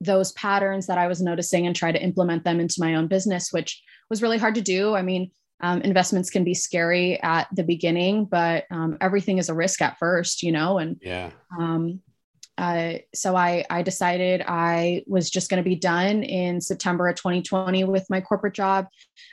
[0.00, 3.52] those patterns that I was noticing and try to implement them into my own business,
[3.52, 4.94] which was really hard to do.
[4.94, 9.54] I mean, um, investments can be scary at the beginning, but um, everything is a
[9.54, 10.78] risk at first, you know.
[10.78, 11.30] And yeah.
[11.58, 12.00] Um,
[12.58, 17.16] uh, so I I decided I was just going to be done in September of
[17.16, 18.86] 2020 with my corporate job.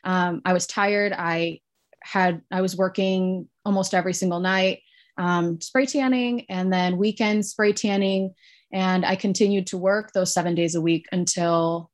[0.03, 1.13] Um, I was tired.
[1.13, 1.59] I
[2.01, 4.79] had I was working almost every single night,
[5.17, 8.33] um, spray tanning, and then weekend spray tanning
[8.73, 11.91] and I continued to work those seven days a week until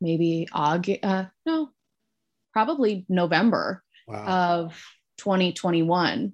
[0.00, 1.70] maybe August, uh, no,
[2.54, 4.62] probably November wow.
[4.62, 4.84] of
[5.18, 6.32] 2021.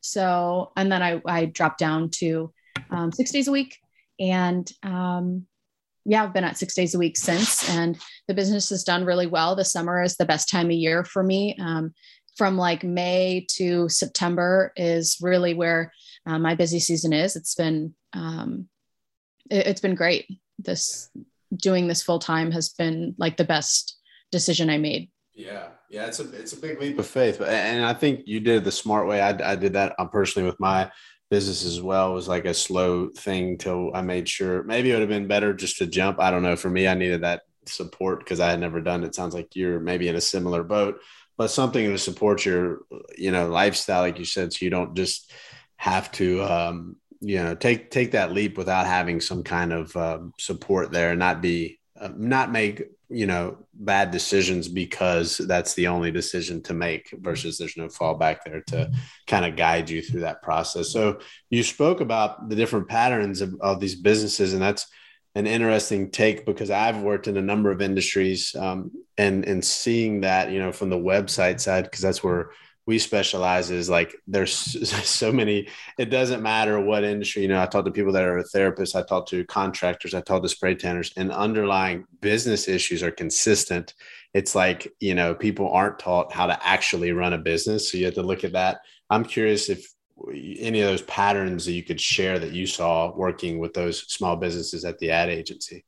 [0.00, 2.52] So, and then I, I dropped down to
[2.90, 3.78] um, six days a week.
[4.18, 5.46] And um,
[6.04, 7.96] yeah, I've been at six days a week since, and
[8.26, 9.54] the business has done really well.
[9.54, 11.56] The summer is the best time of year for me.
[11.60, 11.94] Um,
[12.36, 15.92] from like May to September is really where
[16.26, 17.36] uh, my busy season is.
[17.36, 18.68] It's been um,
[19.50, 20.26] it, it's been great.
[20.58, 21.10] This
[21.54, 23.98] doing this full time has been like the best
[24.32, 25.10] decision I made.
[25.34, 28.38] Yeah, yeah, it's a it's a big leap of faith, but and I think you
[28.40, 29.20] did the smart way.
[29.20, 30.90] I, I did that uh, personally with my
[31.30, 32.10] business as well.
[32.10, 34.62] It was like a slow thing till I made sure.
[34.64, 36.20] Maybe it would have been better just to jump.
[36.20, 36.56] I don't know.
[36.56, 39.14] For me, I needed that support because I had never done it.
[39.14, 41.00] Sounds like you're maybe in a similar boat,
[41.38, 42.80] but something to support your
[43.16, 45.32] you know lifestyle, like you said, so you don't just
[45.76, 50.34] have to um, you know take take that leap without having some kind of um,
[50.38, 55.88] support there, and not be uh, not make you know bad decisions because that's the
[55.88, 58.90] only decision to make versus there's no fallback there to
[59.26, 60.90] kind of guide you through that process.
[60.90, 61.20] So
[61.50, 64.86] you spoke about the different patterns of, of these businesses and that's
[65.34, 70.20] an interesting take because I've worked in a number of industries um, and and seeing
[70.22, 72.50] that you know from the website side because that's where
[72.86, 74.52] we specialize is like there's
[75.06, 75.68] so many
[75.98, 79.02] it doesn't matter what industry you know i talk to people that are therapists i
[79.02, 83.92] talk to contractors i talk to spray tanners and underlying business issues are consistent.
[84.32, 88.06] It's like you know people aren't taught how to actually run a business so you
[88.06, 88.80] have to look at that.
[89.10, 89.86] I'm curious if
[90.34, 94.36] any of those patterns that you could share that you saw working with those small
[94.36, 95.84] businesses at the ad agency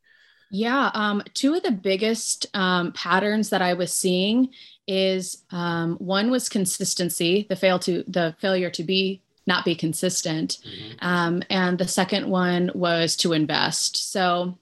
[0.54, 4.48] yeah um, two of the biggest um, patterns that i was seeing
[4.86, 10.58] is um, one was consistency, the fail to the failure to be not be consistent,
[10.64, 11.06] mm-hmm.
[11.06, 14.10] um, and the second one was to invest.
[14.10, 14.56] So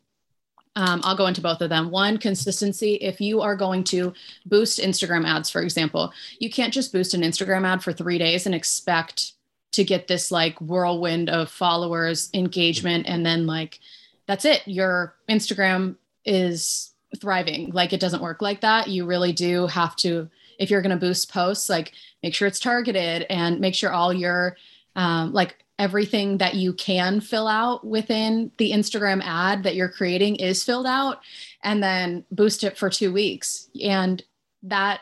[0.75, 1.91] um, I'll go into both of them.
[1.91, 2.95] One, consistency.
[2.95, 4.13] If you are going to
[4.47, 8.47] boost Instagram ads, for example, you can't just boost an Instagram ad for three days
[8.47, 9.33] and expect
[9.73, 13.79] to get this like whirlwind of followers, engagement, and then like
[14.27, 14.63] that's it.
[14.67, 17.71] Your Instagram is thriving.
[17.73, 18.89] Like it doesn't work like that.
[18.89, 22.61] You really do have to, if you're going to boost posts, like make sure it's
[22.61, 24.57] targeted and make sure all your,
[24.97, 30.37] um, like everything that you can fill out within the Instagram ad that you're creating
[30.37, 31.21] is filled out
[31.63, 33.69] and then boost it for two weeks.
[33.83, 34.23] And
[34.63, 35.01] that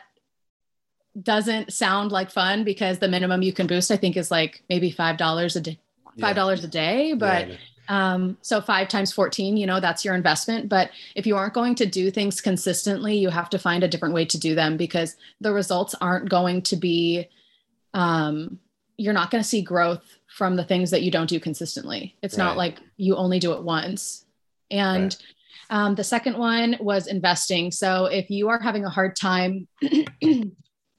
[1.21, 4.91] doesn't sound like fun because the minimum you can boost, I think, is like maybe
[4.91, 5.79] $5 a day.
[6.19, 6.67] Five dollars yeah.
[6.67, 7.55] a day, but yeah,
[7.87, 10.69] um, so five times 14, you know, that's your investment.
[10.69, 14.13] But if you aren't going to do things consistently, you have to find a different
[14.13, 17.27] way to do them because the results aren't going to be,
[17.93, 18.59] um,
[18.97, 22.15] you're not going to see growth from the things that you don't do consistently.
[22.21, 22.45] It's right.
[22.45, 24.25] not like you only do it once.
[24.69, 25.15] And
[25.69, 25.77] right.
[25.85, 27.71] um, the second one was investing.
[27.71, 29.67] So if you are having a hard time,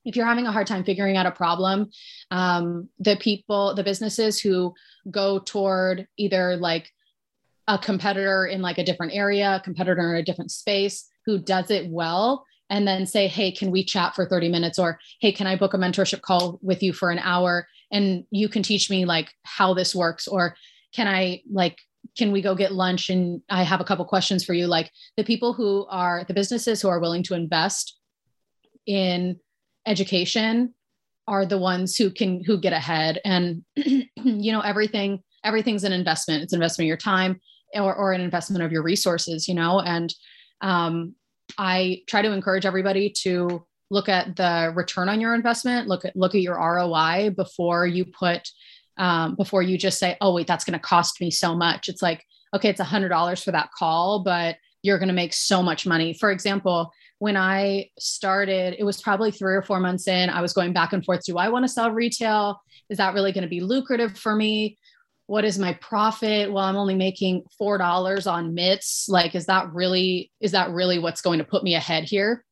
[0.04, 1.90] if you're having a hard time figuring out a problem,
[2.30, 4.74] um, the people, the businesses who
[5.10, 6.90] go toward either like
[7.68, 11.70] a competitor in like a different area, a competitor in a different space who does
[11.70, 14.78] it well, and then say, hey, can we chat for 30 minutes?
[14.78, 17.68] Or hey, can I book a mentorship call with you for an hour?
[17.90, 20.26] And you can teach me like how this works.
[20.26, 20.56] Or
[20.94, 21.78] can I like
[22.16, 25.22] can we go get lunch and i have a couple questions for you like the
[25.22, 27.96] people who are the businesses who are willing to invest
[28.86, 29.38] in
[29.86, 30.74] education
[31.28, 33.20] are the ones who can who get ahead.
[33.24, 36.42] And you know everything everything's an investment.
[36.42, 37.40] It's an investment of your time
[37.74, 39.80] or, or an investment of your resources you know?
[39.80, 40.14] And
[40.60, 41.14] um,
[41.58, 46.16] i try to encourage everybody to look at the return on your investment look at
[46.16, 48.48] look at your roi before you put
[48.98, 51.88] um, before you just say oh wait that's going to cost me so much.
[51.88, 55.32] It's like okay it's a hundred dollars for that call but you're going to make
[55.32, 56.12] so much money.
[56.12, 60.28] For example when I started, it was probably three or four months in.
[60.28, 61.24] I was going back and forth.
[61.24, 62.60] Do I want to sell retail?
[62.90, 64.76] Is that really going to be lucrative for me?
[65.26, 66.52] What is my profit?
[66.52, 69.06] Well, I'm only making four dollars on mitts.
[69.08, 72.44] Like, is that really is that really what's going to put me ahead here?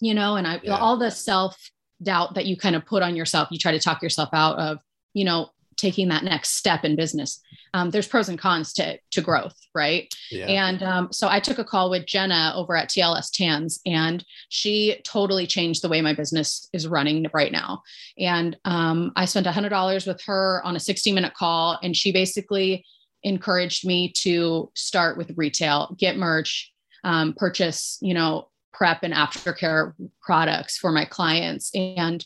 [0.00, 0.78] You know, and I yeah.
[0.78, 1.70] all the self
[2.02, 4.78] doubt that you kind of put on yourself, you try to talk yourself out of,
[5.12, 7.40] you know, taking that next step in business.
[7.72, 10.12] Um, there's pros and cons to to growth, right?
[10.30, 10.46] Yeah.
[10.46, 15.00] And um, so I took a call with Jenna over at TLS Tans, and she
[15.04, 17.82] totally changed the way my business is running right now.
[18.18, 22.12] And um, I spent hundred dollars with her on a 60 minute call, and she
[22.12, 22.84] basically
[23.22, 26.72] encouraged me to start with retail, get merch,
[27.04, 32.24] um, purchase, you know, prep and aftercare products for my clients, and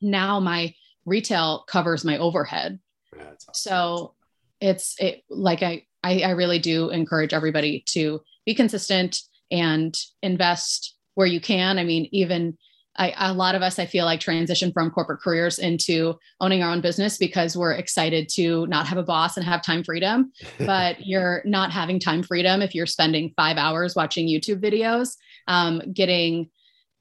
[0.00, 0.74] now my
[1.06, 2.78] retail covers my overhead
[3.20, 3.54] awesome.
[3.54, 4.14] So
[4.60, 10.96] it's it like I, I I really do encourage everybody to be consistent and invest
[11.14, 11.78] where you can.
[11.78, 12.56] I mean, even
[12.98, 16.70] I, a lot of us, I feel like transition from corporate careers into owning our
[16.70, 20.32] own business because we're excited to not have a boss and have time freedom.
[20.58, 25.82] but you're not having time freedom if you're spending five hours watching YouTube videos, um,
[25.92, 26.48] getting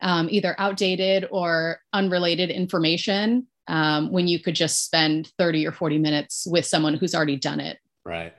[0.01, 5.97] um, either outdated or unrelated information um, when you could just spend 30 or 40
[5.97, 7.78] minutes with someone who's already done it.
[8.06, 8.34] Right.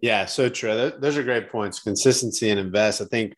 [0.00, 0.92] Yeah, so true.
[0.98, 1.80] Those are great points.
[1.80, 3.00] Consistency and invest.
[3.00, 3.34] I think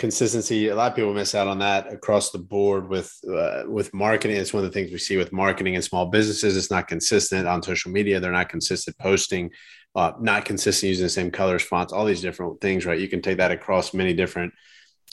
[0.00, 3.92] consistency a lot of people miss out on that across the board with uh, with
[3.92, 6.88] marketing it's one of the things we see with marketing in small businesses it's not
[6.88, 9.50] consistent on social media they're not consistent posting
[9.94, 13.20] uh, not consistent using the same colors fonts all these different things right you can
[13.20, 14.54] take that across many different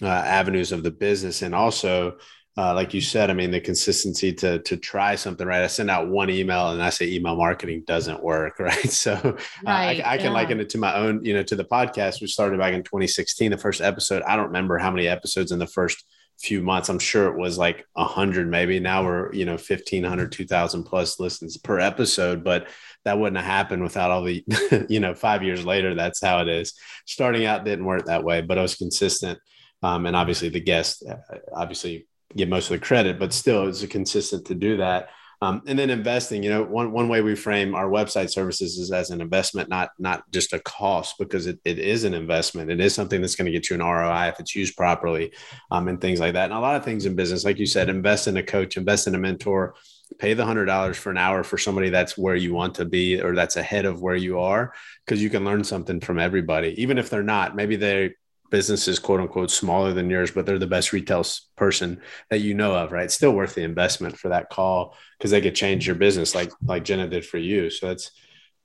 [0.02, 2.16] uh, avenues of the business and also
[2.58, 5.62] uh, like you said, I mean, the consistency to to try something, right?
[5.62, 8.92] I send out one email and I say email marketing doesn't work, right?
[8.92, 9.32] So uh,
[9.66, 10.32] right, I, I, can yeah.
[10.32, 13.52] liken it to my own, you know, to the podcast we started back in 2016.
[13.52, 16.04] The first episode, I don't remember how many episodes in the first
[16.40, 16.90] few months.
[16.90, 18.80] I'm sure it was like a hundred, maybe.
[18.80, 22.68] Now we're you know 1500, 2000 plus listens per episode, but
[23.06, 24.44] that wouldn't have happened without all the,
[24.90, 25.94] you know, five years later.
[25.94, 26.74] That's how it is.
[27.06, 29.38] Starting out didn't work that way, but I was consistent.
[29.84, 33.86] Um, and obviously the guest, uh, obviously get most of the credit, but still it's
[33.86, 35.10] consistent to do that.
[35.40, 38.92] Um, and then investing, you know, one, one way we frame our website services is
[38.92, 42.72] as an investment, not, not just a cost because it, it is an investment.
[42.72, 45.32] It is something that's going to get you an ROI if it's used properly
[45.70, 46.46] um, and things like that.
[46.46, 49.06] And a lot of things in business, like you said, invest in a coach, invest
[49.06, 49.76] in a mentor,
[50.18, 53.22] pay the hundred dollars for an hour for somebody that's where you want to be
[53.22, 54.74] or that's ahead of where you are
[55.06, 58.14] because you can learn something from everybody even if they're not maybe they
[58.50, 62.54] business is quote unquote smaller than yours, but they're the best retail person that you
[62.54, 63.12] know of, right?
[63.12, 66.84] still worth the investment for that call because they could change your business like like
[66.84, 67.70] Jenna did for you.
[67.70, 68.12] So that's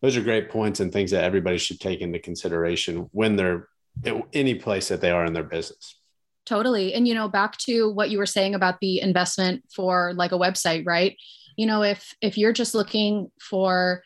[0.00, 3.68] those are great points and things that everybody should take into consideration when they're
[4.32, 5.98] any place that they are in their business.
[6.44, 6.94] Totally.
[6.94, 10.38] And you know, back to what you were saying about the investment for like a
[10.38, 11.16] website, right?
[11.56, 14.02] You know, if if you're just looking for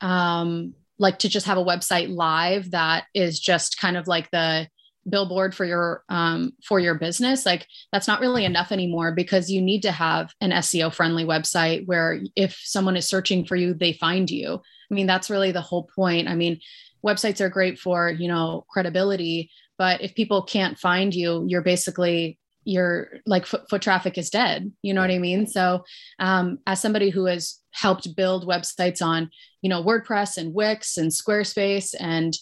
[0.00, 4.68] um like to just have a website live that is just kind of like the
[5.08, 9.60] billboard for your um, for your business like that's not really enough anymore because you
[9.60, 13.92] need to have an seo friendly website where if someone is searching for you they
[13.92, 14.60] find you.
[14.90, 16.28] I mean that's really the whole point.
[16.28, 16.60] I mean
[17.04, 22.38] websites are great for you know credibility but if people can't find you you're basically
[22.66, 24.72] you're like foot, foot traffic is dead.
[24.82, 25.46] You know what i mean?
[25.46, 25.84] So
[26.18, 29.30] um, as somebody who has helped build websites on
[29.62, 32.34] you know wordpress and wix and squarespace and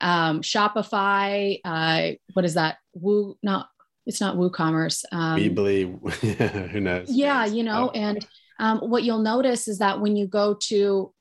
[0.00, 1.60] um, Shopify.
[1.64, 2.78] Uh, what is that?
[2.94, 3.68] Woo, not
[4.06, 5.04] it's not WooCommerce.
[5.12, 7.10] Um, Weebly, who knows?
[7.10, 7.98] Yeah, you know, oh.
[7.98, 8.26] and
[8.58, 11.12] um, what you'll notice is that when you go to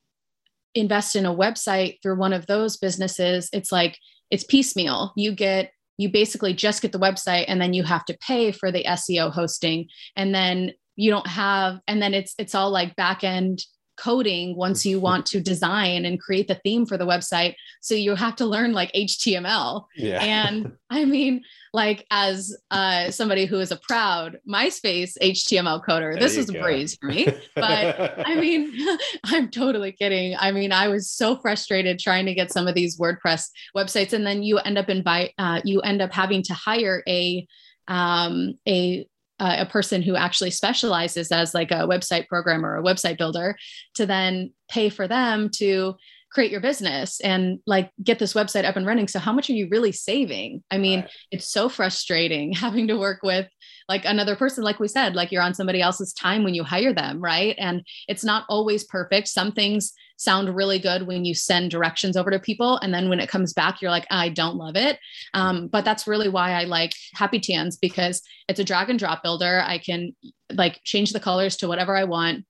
[0.75, 3.97] invest in a website through one of those businesses, it's like
[4.31, 5.13] it's piecemeal.
[5.15, 8.71] You get you basically just get the website and then you have to pay for
[8.71, 13.23] the SEO hosting and then you don't have and then it's it's all like back
[13.23, 13.63] end
[13.99, 17.55] coding once you want to design and create the theme for the website.
[17.81, 19.85] So you have to learn like HTML.
[19.95, 20.21] Yeah.
[20.21, 26.19] And I mean, like as uh, somebody who is a proud MySpace HTML coder, there
[26.19, 26.59] this was go.
[26.59, 27.27] a breeze for me.
[27.55, 28.73] But I mean,
[29.25, 30.35] I'm totally kidding.
[30.39, 34.25] I mean, I was so frustrated trying to get some of these WordPress websites, and
[34.25, 37.47] then you end up invite uh, you end up having to hire a
[37.88, 39.07] um, a
[39.39, 43.56] uh, a person who actually specializes as like a website programmer or a website builder
[43.95, 45.95] to then pay for them to
[46.32, 49.54] create your business and like get this website up and running so how much are
[49.54, 51.12] you really saving i mean right.
[51.32, 53.47] it's so frustrating having to work with
[53.89, 56.93] like another person like we said like you're on somebody else's time when you hire
[56.93, 57.56] them right?
[57.58, 59.28] And it's not always perfect.
[59.28, 63.19] Some things sound really good when you send directions over to people and then when
[63.19, 64.99] it comes back you're like i don't love it.
[65.34, 69.23] Um, but that's really why i like happy tans because it's a drag and drop
[69.23, 69.62] builder.
[69.65, 70.15] I can
[70.54, 72.45] like change the colors to whatever i want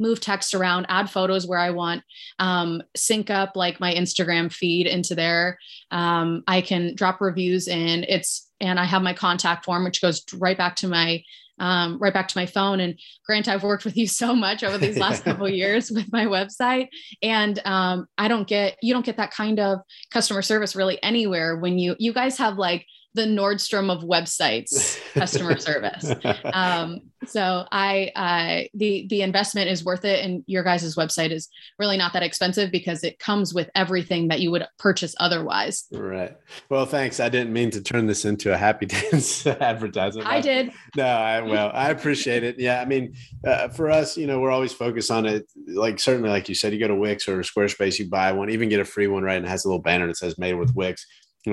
[0.00, 2.02] move text around, add photos where I want,
[2.38, 5.58] um, sync up like my Instagram feed into there.
[5.90, 8.04] Um, I can drop reviews in.
[8.08, 11.22] It's and I have my contact form, which goes right back to my
[11.60, 12.80] um, right back to my phone.
[12.80, 16.24] And Grant, I've worked with you so much over these last couple years with my
[16.24, 16.88] website,
[17.22, 21.56] and um, I don't get you don't get that kind of customer service really anywhere
[21.56, 26.14] when you you guys have like the Nordstrom of websites customer service.
[26.44, 30.24] Um, so I, uh, the, the investment is worth it.
[30.24, 31.48] And your guys' website is
[31.78, 35.86] really not that expensive because it comes with everything that you would purchase otherwise.
[35.92, 36.36] Right.
[36.68, 37.20] Well, thanks.
[37.20, 40.28] I didn't mean to turn this into a happy tans advertisement.
[40.28, 40.72] I did.
[40.96, 42.58] No, I, well, I appreciate it.
[42.58, 42.80] Yeah.
[42.80, 43.14] I mean,
[43.46, 45.50] uh, for us, you know, we're always focused on it.
[45.66, 48.68] Like certainly, like you said, you go to Wix or Squarespace, you buy one, even
[48.68, 49.36] get a free one, right?
[49.36, 51.06] And it has a little banner that says made with Wix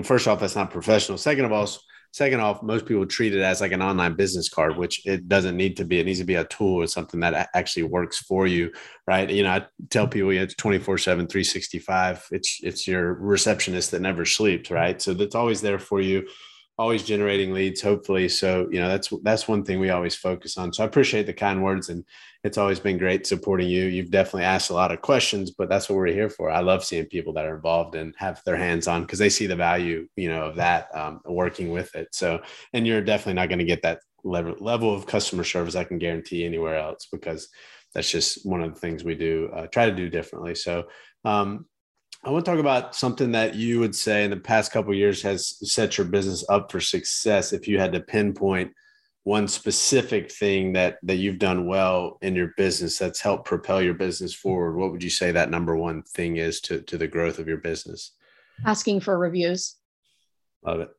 [0.04, 1.18] first off, that's not professional.
[1.18, 1.68] Second of all,
[2.18, 5.58] Second off, most people treat it as like an online business card, which it doesn't
[5.58, 6.00] need to be.
[6.00, 8.72] It needs to be a tool or something that actually works for you,
[9.06, 9.30] right?
[9.30, 12.28] You know, I tell people it's 24 7, 365.
[12.32, 15.02] It's, it's your receptionist that never sleeps, right?
[15.02, 16.28] So that's always there for you
[16.78, 18.30] always generating leads hopefully.
[18.30, 20.72] So you know that's that's one thing we always focus on.
[20.74, 22.04] So i appreciate the kind words and
[22.44, 23.86] it's always been great supporting you.
[23.86, 26.50] You've definitely asked a lot of questions but that's what we're here for.
[26.50, 29.48] I love seeing people that are involved and have their hands on because they see
[29.48, 32.10] the value you know of that um, working with it.
[32.14, 32.42] So
[32.74, 36.00] and you're definitely not going to get that level level of customer service i can
[36.00, 37.48] guarantee anywhere else because
[37.94, 40.56] that's just one of the things we do uh, try to do differently.
[40.56, 40.88] So
[41.26, 41.66] um,
[42.28, 45.22] I want to talk about something that you would say in the past couple years
[45.22, 47.54] has set your business up for success.
[47.54, 48.74] If you had to pinpoint
[49.24, 53.94] one specific thing that that you've done well in your business that's helped propel your
[53.94, 57.40] business forward, what would you say that number one thing is to to the growth
[57.40, 58.12] of your business?
[58.66, 59.76] Asking for reviews.
[60.66, 60.90] Love it.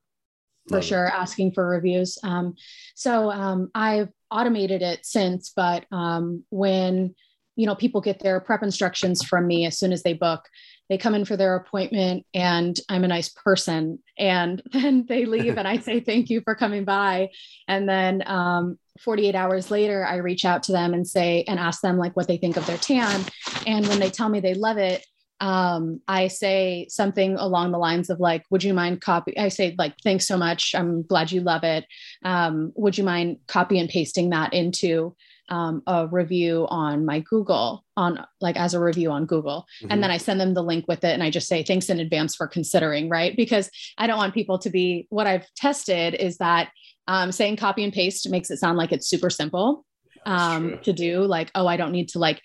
[0.70, 1.14] Love for sure, it.
[1.14, 2.18] asking for reviews.
[2.22, 2.54] Um,
[2.94, 7.14] so um, I've automated it since, but um, when
[7.56, 10.48] you know people get their prep instructions from me as soon as they book
[10.88, 15.56] they come in for their appointment and i'm a nice person and then they leave
[15.58, 17.28] and i say thank you for coming by
[17.66, 21.80] and then um, 48 hours later i reach out to them and say and ask
[21.80, 23.24] them like what they think of their tan
[23.66, 25.04] and when they tell me they love it
[25.40, 29.38] um, I say something along the lines of like, would you mind copy?
[29.38, 30.74] I say like, thanks so much.
[30.74, 31.86] I'm glad you love it.
[32.24, 35.14] Um, would you mind copy and pasting that into
[35.48, 39.66] um, a review on my Google on like as a review on Google.
[39.82, 39.92] Mm-hmm.
[39.92, 42.00] And then I send them the link with it and I just say thanks in
[42.00, 43.36] advance for considering, right?
[43.36, 46.70] Because I don't want people to be what I've tested is that
[47.06, 49.84] um, saying copy and paste makes it sound like it's super simple
[50.26, 51.22] um, to do.
[51.22, 52.40] Like, oh, I don't need to like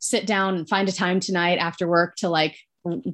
[0.00, 2.56] sit down and find a time tonight after work to like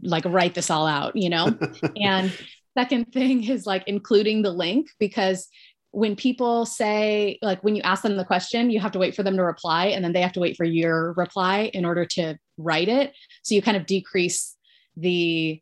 [0.03, 1.57] like write this all out, you know?
[1.97, 2.33] and
[2.77, 5.49] second thing is like including the link because
[5.95, 9.23] when people say like when you ask them the question you have to wait for
[9.23, 12.37] them to reply and then they have to wait for your reply in order to
[12.59, 13.15] write it.
[13.43, 14.57] So you kind of decrease
[14.97, 15.61] the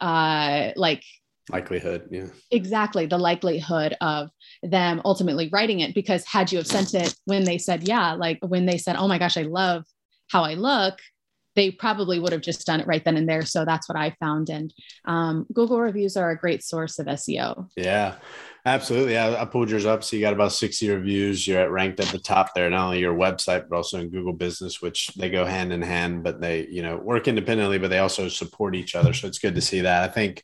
[0.00, 1.04] uh like
[1.50, 2.26] likelihood yeah.
[2.50, 4.30] Exactly the likelihood of
[4.62, 8.38] them ultimately writing it because had you have sent it when they said yeah like
[8.40, 9.84] when they said oh my gosh i love
[10.30, 10.98] how i look
[11.54, 13.44] they probably would have just done it right then and there.
[13.44, 14.48] So that's what i found.
[14.48, 14.72] And
[15.04, 18.14] um, google reviews are a great source of seo yeah
[18.66, 19.18] Absolutely.
[19.18, 20.02] I, I, pulled yours up.
[20.02, 21.46] So you got about 60 reviews.
[21.46, 24.32] You're at ranked at the top there, not only your website, but also in Google
[24.32, 27.98] business, which they go hand in hand, but they, you know, work independently, but they
[27.98, 29.12] also support each other.
[29.12, 30.08] So it's good to see that.
[30.08, 30.42] I think,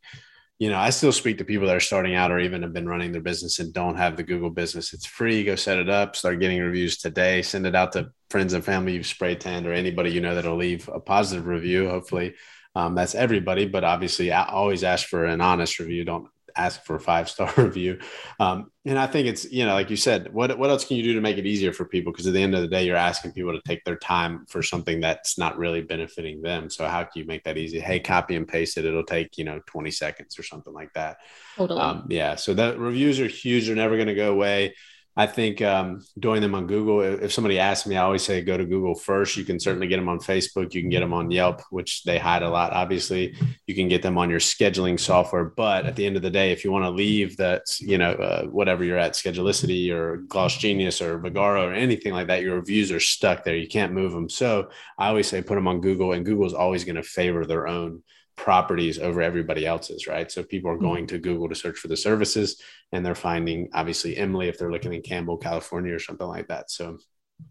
[0.58, 2.86] you know, I still speak to people that are starting out or even have been
[2.86, 4.92] running their business and don't have the Google business.
[4.92, 5.42] It's free.
[5.42, 8.92] Go set it up, start getting reviews today, send it out to friends and family
[8.92, 11.88] you've spray tanned or anybody you know that'll leave a positive review.
[11.88, 12.34] Hopefully,
[12.74, 16.04] um, that's everybody, but obviously, I always ask for an honest review.
[16.04, 16.28] Don't
[16.60, 17.98] ask for a five star review.
[18.38, 21.02] Um, and I think it's, you know, like you said, what, what else can you
[21.02, 22.12] do to make it easier for people?
[22.12, 24.62] Because at the end of the day, you're asking people to take their time for
[24.62, 26.70] something that's not really benefiting them.
[26.70, 27.78] So how can you make that easy?
[27.78, 28.84] Hey, copy and paste it.
[28.84, 31.18] It'll take, you know, 20 seconds or something like that.
[31.56, 31.80] Totally.
[31.80, 32.36] Um, yeah.
[32.36, 33.66] So the reviews are huge.
[33.66, 34.74] They're never going to go away.
[35.16, 38.56] I think um, doing them on Google, if somebody asks me, I always say go
[38.56, 39.36] to Google first.
[39.36, 40.72] You can certainly get them on Facebook.
[40.72, 42.72] You can get them on Yelp, which they hide a lot.
[42.72, 43.34] Obviously,
[43.66, 45.44] you can get them on your scheduling software.
[45.44, 48.12] But at the end of the day, if you want to leave that, you know,
[48.12, 52.56] uh, whatever you're at, Schedulicity or Gloss Genius or Vagaro or anything like that, your
[52.56, 53.56] reviews are stuck there.
[53.56, 54.28] You can't move them.
[54.28, 57.44] So I always say put them on Google, and Google is always going to favor
[57.44, 58.02] their own
[58.40, 60.32] properties over everybody else's, right?
[60.32, 60.84] So people are hmm.
[60.84, 62.60] going to Google to search for the services
[62.90, 66.70] and they're finding obviously Emily if they're looking in Campbell, California or something like that.
[66.70, 66.98] So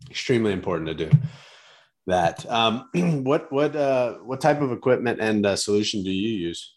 [0.10, 1.18] extremely important to do
[2.08, 2.44] that.
[2.50, 2.90] Um,
[3.24, 6.76] what what uh, what type of equipment and uh, solution do you use?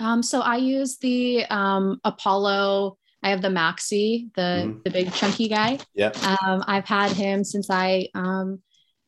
[0.00, 2.98] Um, so I use the um, Apollo.
[3.22, 4.78] I have the Maxi, the mm-hmm.
[4.84, 5.78] the big chunky guy.
[5.94, 6.10] Yeah.
[6.42, 8.60] Um, I've had him since I um,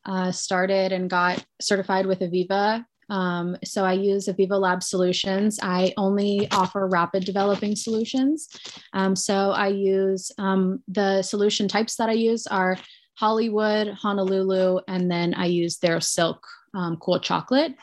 [0.05, 5.59] uh, started and got certified with Aviva um, so I use Aviva Lab Solutions.
[5.63, 8.49] I only offer rapid developing solutions.
[8.93, 12.77] Um, so I use um, the solution types that I use are
[13.15, 17.75] Hollywood, Honolulu, and then I use their Silk um, Cool Chocolate.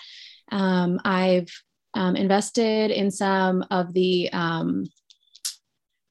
[0.51, 1.49] Um, I've
[1.95, 4.29] um, invested in some of the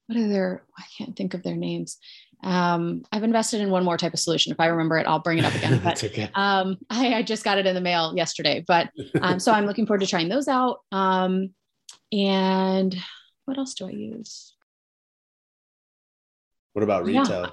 [0.07, 1.97] what are their I can't think of their names.
[2.43, 4.51] Um, I've invested in one more type of solution.
[4.51, 5.79] If I remember it, I'll bring it up again.
[5.83, 6.29] But okay.
[6.35, 8.63] um, I, I, just got it in the mail yesterday.
[8.67, 8.89] But
[9.21, 10.79] um, so I'm looking forward to trying those out.
[10.91, 11.51] Um,
[12.11, 12.95] and
[13.45, 14.53] what else do I use?
[16.73, 17.41] What about retail?
[17.41, 17.49] Yeah.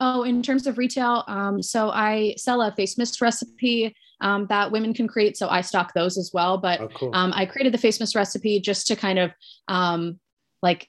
[0.00, 4.72] Oh, in terms of retail, um, so I sell a face mist recipe um, that
[4.72, 5.36] women can create.
[5.36, 6.58] So I stock those as well.
[6.58, 7.10] But oh, cool.
[7.14, 9.32] I created the face mist recipe just to kind of
[10.62, 10.88] like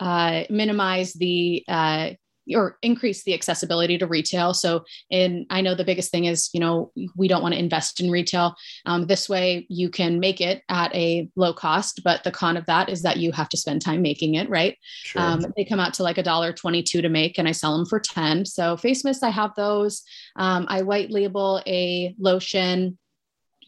[0.00, 2.10] uh, minimize the uh,
[2.54, 4.52] or increase the accessibility to retail.
[4.54, 8.00] So, and I know the biggest thing is, you know, we don't want to invest
[8.00, 8.54] in retail.
[8.84, 12.66] Um, this way, you can make it at a low cost, but the con of
[12.66, 14.48] that is that you have to spend time making it.
[14.48, 14.76] Right?
[14.82, 15.22] Sure.
[15.22, 17.86] Um, they come out to like a dollar twenty-two to make, and I sell them
[17.86, 18.44] for ten.
[18.44, 20.02] So, face mist, I have those.
[20.36, 22.98] Um, I white label a lotion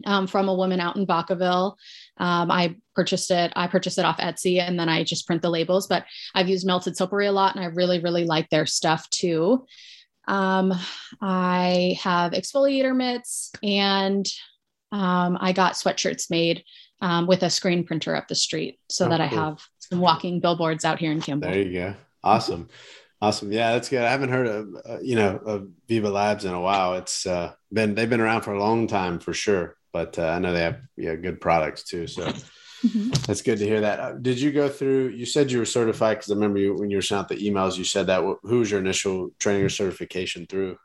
[0.04, 1.76] um, from a woman out in Vacaville.
[2.18, 3.52] Um, I purchased it.
[3.56, 5.86] I purchased it off Etsy and then I just print the labels.
[5.86, 6.04] But
[6.34, 9.66] I've used Melted Soapery a lot and I really, really like their stuff too.
[10.26, 10.72] Um,
[11.20, 14.26] I have exfoliator mitts and
[14.92, 16.64] um, I got sweatshirts made
[17.00, 20.40] um, with a screen printer up the street so oh, that I have some walking
[20.40, 21.50] billboards out here in Campbell.
[21.50, 21.94] There you go.
[22.22, 22.68] Awesome.
[23.20, 23.52] Awesome.
[23.52, 24.02] Yeah, that's good.
[24.02, 26.94] I haven't heard of, uh, you know, of Viva Labs in a while.
[26.94, 30.40] It's uh, been, they've been around for a long time for sure but uh, I
[30.40, 32.06] know they have yeah good products too.
[32.08, 33.10] So mm-hmm.
[33.26, 34.00] that's good to hear that.
[34.00, 35.10] Uh, did you go through?
[35.10, 37.36] You said you were certified because I remember you when you were sent out the
[37.36, 37.78] emails.
[37.78, 38.22] You said that.
[38.42, 40.76] Who was your initial training or certification through?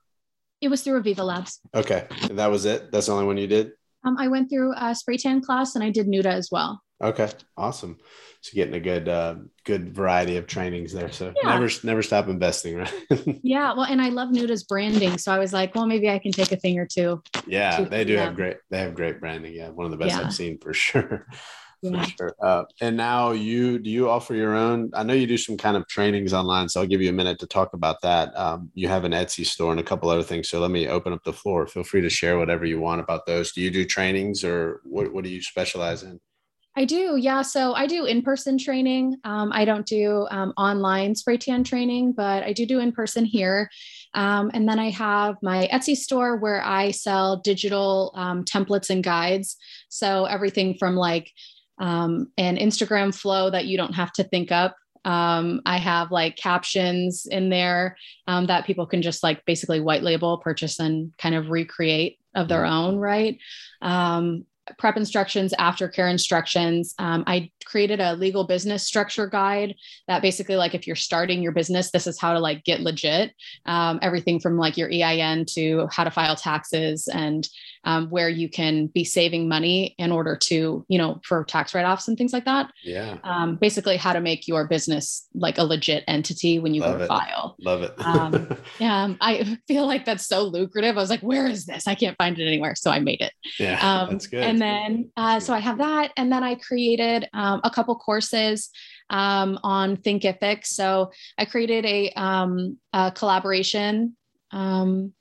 [0.61, 1.59] It was through Aviva Labs.
[1.73, 2.91] Okay, and that was it.
[2.91, 3.71] That's the only one you did.
[4.05, 6.81] Um, I went through a spray tan class and I did Nuda as well.
[7.01, 7.97] Okay, awesome.
[8.41, 9.35] So getting a good uh,
[9.65, 11.11] good variety of trainings there.
[11.11, 11.57] So yeah.
[11.57, 12.93] never never stop investing, right?
[13.43, 16.31] yeah, well, and I love Nuda's branding, so I was like, well, maybe I can
[16.31, 17.21] take a thing or two.
[17.47, 18.25] Yeah, they do them.
[18.25, 18.57] have great.
[18.69, 19.53] They have great branding.
[19.53, 20.25] Yeah, one of the best yeah.
[20.25, 21.27] I've seen for sure.
[21.81, 22.03] Yeah.
[22.03, 22.35] For sure.
[22.41, 24.91] Uh, and now you do you offer your own?
[24.93, 27.39] I know you do some kind of trainings online, so I'll give you a minute
[27.39, 28.37] to talk about that.
[28.37, 31.13] Um, you have an Etsy store and a couple other things, so let me open
[31.13, 31.67] up the floor.
[31.67, 33.53] Feel free to share whatever you want about those.
[33.53, 35.13] Do you do trainings, or what?
[35.13, 36.19] What do you specialize in?
[36.79, 37.41] I do, yeah.
[37.41, 39.17] So I do in person training.
[39.25, 43.25] Um, I don't do um, online spray tan training, but I do do in person
[43.25, 43.69] here.
[44.13, 49.03] Um, and then I have my Etsy store where I sell digital um, templates and
[49.03, 49.57] guides.
[49.89, 51.29] So everything from like
[51.79, 54.77] um, an Instagram flow that you don't have to think up.
[55.03, 60.37] Um, I have like captions in there that people can just like basically white label,
[60.37, 63.37] purchase, and kind of recreate of their own, right?
[63.81, 64.45] Um,
[64.77, 66.93] prep instructions, aftercare instructions.
[66.99, 69.75] Um, I created a legal business structure guide
[70.07, 73.33] that basically, like, if you're starting your business, this is how to like get legit.
[73.65, 77.47] Um, everything from like your EIN to how to file taxes and
[77.85, 81.85] um, where you can be saving money in order to, you know, for tax write
[81.85, 82.71] offs and things like that.
[82.83, 83.17] Yeah.
[83.23, 86.97] Um, basically, how to make your business like a legit entity when you Love go
[86.99, 87.07] to it.
[87.07, 87.55] file.
[87.59, 87.93] Love it.
[88.05, 89.13] um, yeah.
[89.21, 90.97] I feel like that's so lucrative.
[90.97, 91.87] I was like, where is this?
[91.87, 92.75] I can't find it anywhere.
[92.75, 93.33] So I made it.
[93.57, 93.79] Yeah.
[93.81, 94.43] Um, that's good.
[94.43, 96.11] And then, uh, so I have that.
[96.17, 98.69] And then I created um, a couple courses
[99.09, 100.65] um, on Thinkific.
[100.65, 104.15] So I created a, um, a collaboration
[104.51, 105.13] um,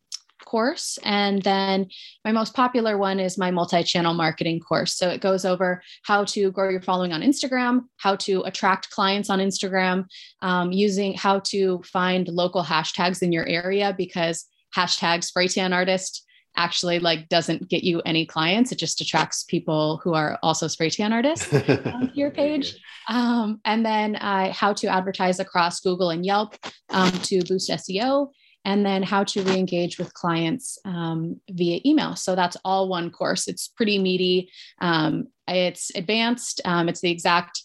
[0.45, 0.99] course.
[1.03, 1.89] And then
[2.24, 4.95] my most popular one is my multi channel marketing course.
[4.95, 9.30] So it goes over how to grow your following on Instagram, how to attract clients
[9.30, 10.07] on Instagram,
[10.43, 16.24] um, using how to find local hashtags in your area because hashtag spray tan artist
[16.57, 20.91] actually like doesn't get you any clients it just attracts people who are also spray
[20.91, 22.76] tan artists to your page
[23.09, 26.57] um, and then uh, how to advertise across google and yelp
[26.91, 28.30] um, to boost seo
[28.65, 32.17] and then how to re-engage with clients um, via email.
[32.17, 33.49] So that's all one course.
[33.49, 34.51] It's pretty meaty.
[34.81, 36.61] Um, it's advanced.
[36.65, 37.63] Um, it's the exact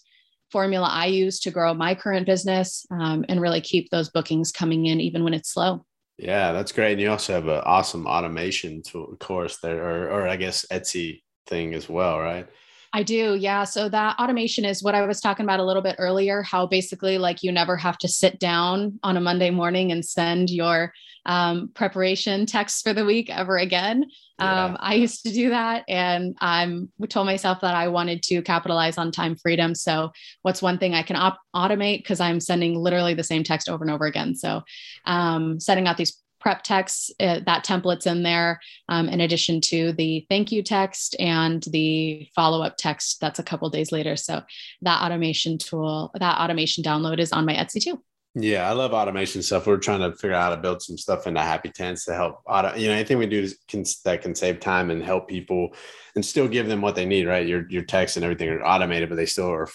[0.50, 4.86] formula I use to grow my current business um, and really keep those bookings coming
[4.86, 5.84] in even when it's slow.
[6.16, 6.92] Yeah, that's great.
[6.92, 11.22] And you also have an awesome automation tool course there, or, or I guess Etsy
[11.46, 12.46] thing as well, right?
[12.94, 13.34] I do.
[13.34, 13.64] Yeah.
[13.64, 17.18] So that automation is what I was talking about a little bit earlier, how basically
[17.18, 20.92] like you never have to sit down on a Monday morning and send your
[21.26, 24.04] um, preparation text for the week ever again.
[24.38, 24.64] Yeah.
[24.66, 28.96] Um, I used to do that and I'm told myself that I wanted to capitalize
[28.96, 29.74] on time freedom.
[29.74, 32.04] So what's one thing I can op- automate?
[32.04, 34.36] Cause I'm sending literally the same text over and over again.
[34.36, 34.62] So
[35.04, 39.92] um, setting out these prep text, uh, that template's in there, um, in addition to
[39.92, 44.14] the thank you text and the follow up text that's a couple days later.
[44.14, 44.42] So
[44.82, 48.02] that automation tool, that automation download is on my Etsy too.
[48.34, 49.66] Yeah, I love automation stuff.
[49.66, 52.42] We're trying to figure out how to build some stuff into Happy Tans to help
[52.46, 52.74] auto.
[52.76, 55.74] You know, anything we do can, that can save time and help people,
[56.14, 57.28] and still give them what they need.
[57.28, 59.68] Right, your your text and everything are automated, but they still are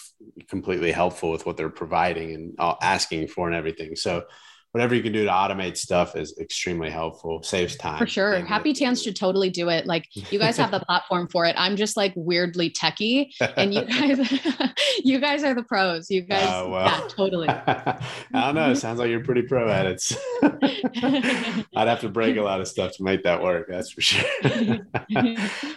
[0.49, 3.95] completely helpful with what they're providing and asking for and everything.
[3.95, 4.25] So
[4.71, 7.97] whatever you can do to automate stuff is extremely helpful, saves time.
[7.97, 8.39] For sure.
[8.45, 9.87] Happy Tans should totally do it.
[9.87, 11.55] Like you guys have the platform for it.
[11.57, 14.31] I'm just like weirdly techie and you guys
[15.03, 16.11] you guys are the pros.
[16.11, 16.85] You guys uh, well.
[16.85, 17.47] yeah, totally.
[17.49, 17.99] I
[18.33, 18.69] don't know.
[18.71, 20.13] It sounds like you're pretty pro at it.
[21.75, 23.67] I'd have to break a lot of stuff to make that work.
[23.69, 24.23] That's for sure.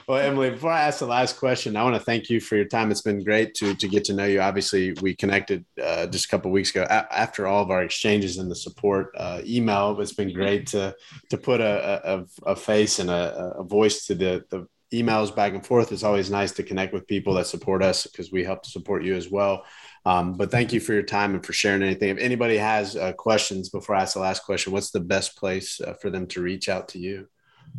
[0.06, 2.66] well, Emily, before I ask the last question, I want to thank you for your
[2.66, 2.90] time.
[2.90, 4.40] It's been great to to get to know you.
[4.42, 8.36] Obviously, we connected uh, just a couple weeks ago a- after all of our exchanges
[8.36, 8.81] in the support
[9.16, 10.00] uh, email.
[10.00, 10.94] It's been great to
[11.30, 11.74] to put a,
[12.12, 15.90] a, a face and a, a voice to the the emails back and forth.
[15.92, 19.04] It's always nice to connect with people that support us because we help to support
[19.04, 19.64] you as well.
[20.04, 22.10] Um, but thank you for your time and for sharing anything.
[22.10, 25.80] If anybody has uh, questions before I ask the last question, what's the best place
[25.80, 27.28] uh, for them to reach out to you?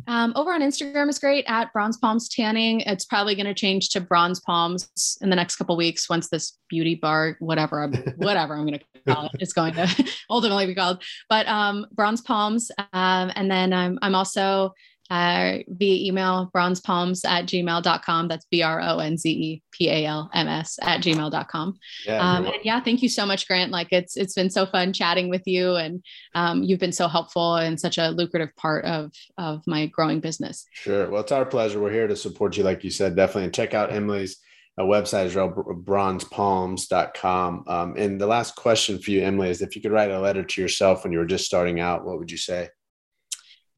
[0.06, 2.80] Um, over on Instagram is great at Bronze Palms Tanning.
[2.80, 6.58] It's probably going to change to Bronze Palms in the next couple weeks once this
[6.68, 8.84] beauty bar, whatever, I'm, whatever I'm going to
[9.14, 11.02] call it, is going to ultimately be called.
[11.28, 14.72] But um, Bronze Palms, um, and then I'm I'm also
[15.10, 18.28] uh, via email bronzepalms at gmail.com.
[18.28, 21.78] That's B R O N Z E P A L M S at gmail.com.
[22.06, 23.70] Yeah, um, and yeah, thank you so much, Grant.
[23.70, 26.02] Like it's, it's been so fun chatting with you and
[26.34, 30.66] um, you've been so helpful and such a lucrative part of, of my growing business.
[30.72, 31.10] Sure.
[31.10, 31.80] Well, it's our pleasure.
[31.80, 32.64] We're here to support you.
[32.64, 33.44] Like you said, definitely.
[33.44, 34.38] And check out Emily's
[34.78, 37.64] uh, website is bronzepalms.com.
[37.66, 40.42] Um, and the last question for you, Emily, is if you could write a letter
[40.42, 42.68] to yourself when you were just starting out, what would you say?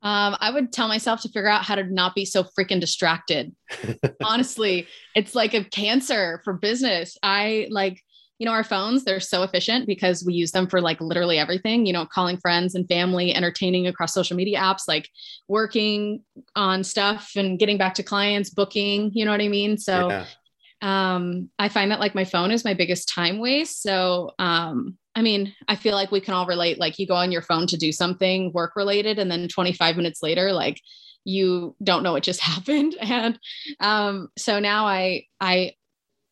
[0.06, 3.52] Um, I would tell myself to figure out how to not be so freaking distracted.
[4.22, 4.86] Honestly,
[5.16, 7.18] it's like a cancer for business.
[7.24, 8.00] I like,
[8.38, 11.86] you know, our phones, they're so efficient because we use them for like literally everything,
[11.86, 15.08] you know, calling friends and family, entertaining across social media apps, like
[15.48, 16.22] working
[16.54, 19.76] on stuff and getting back to clients, booking, you know what I mean?
[19.76, 20.26] So yeah.
[20.82, 23.82] um, I find that like my phone is my biggest time waste.
[23.82, 26.78] So um, I mean, I feel like we can all relate.
[26.78, 30.22] Like you go on your phone to do something work related, and then 25 minutes
[30.22, 30.78] later, like
[31.24, 32.94] you don't know what just happened.
[33.00, 33.38] And
[33.80, 35.72] um, so now I I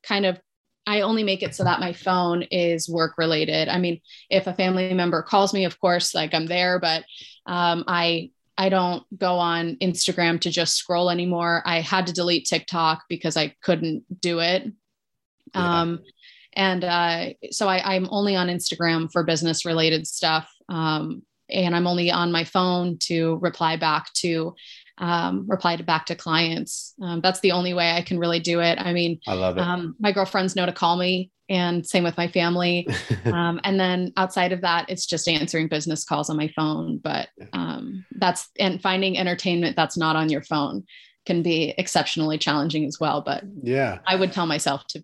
[0.07, 0.39] kind of
[0.87, 3.71] I only make it so that my phone is work related.
[3.71, 7.05] I mean, if a family member calls me, of course, like I'm there, but
[7.47, 11.63] um, I I don't go on Instagram to just scroll anymore.
[11.65, 14.71] I had to delete TikTok because I couldn't do it.
[15.55, 15.81] Yeah.
[15.81, 16.01] Um,
[16.57, 20.51] and uh, so I, am only on Instagram for business related stuff.
[20.69, 24.55] Um, and I'm only on my phone to reply back to
[24.99, 26.95] um, reply to back to clients.
[27.03, 28.79] Um, that's the only way I can really do it.
[28.81, 29.61] I mean, I love it.
[29.61, 32.89] Um, my girlfriends know to call me, and same with my family.
[33.25, 36.99] Um, and then outside of that, it's just answering business calls on my phone.
[36.99, 40.85] But um, that's and finding entertainment that's not on your phone
[41.25, 43.23] can be exceptionally challenging as well.
[43.23, 45.03] But yeah, I would tell myself to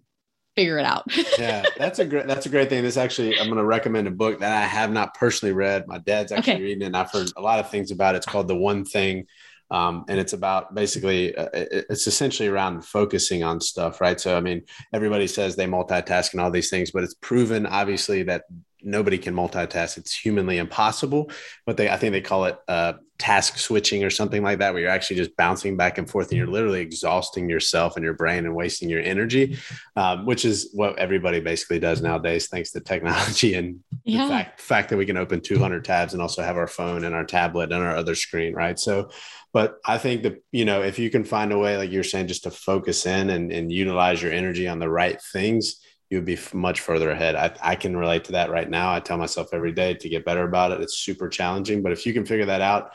[0.56, 1.04] figure it out.
[1.38, 2.82] yeah, that's a great that's a great thing.
[2.82, 5.86] This actually I'm going to recommend a book that I have not personally read.
[5.86, 6.62] My dad's actually okay.
[6.62, 8.18] reading it and I've heard a lot of things about it.
[8.18, 9.26] It's called The One Thing.
[9.72, 14.40] Um, and it's about basically uh, it's essentially around focusing on stuff right so i
[14.40, 18.46] mean everybody says they multitask and all these things but it's proven obviously that
[18.82, 21.30] nobody can multitask it's humanly impossible
[21.66, 24.82] but they i think they call it uh, task switching or something like that, where
[24.82, 28.46] you're actually just bouncing back and forth and you're literally exhausting yourself and your brain
[28.46, 29.58] and wasting your energy,
[29.94, 34.24] um, which is what everybody basically does nowadays, thanks to technology and yeah.
[34.24, 37.14] the fact, fact that we can open 200 tabs and also have our phone and
[37.14, 38.78] our tablet and our other screen, right?
[38.78, 39.10] So,
[39.52, 42.28] but I think that, you know, if you can find a way, like you're saying,
[42.28, 45.76] just to focus in and, and utilize your energy on the right things,
[46.10, 47.36] you would be much further ahead.
[47.36, 48.92] I, I can relate to that right now.
[48.92, 50.80] I tell myself every day to get better about it.
[50.80, 52.92] It's super challenging, but if you can figure that out,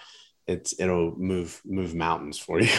[0.48, 2.70] it's it'll move move mountains for you.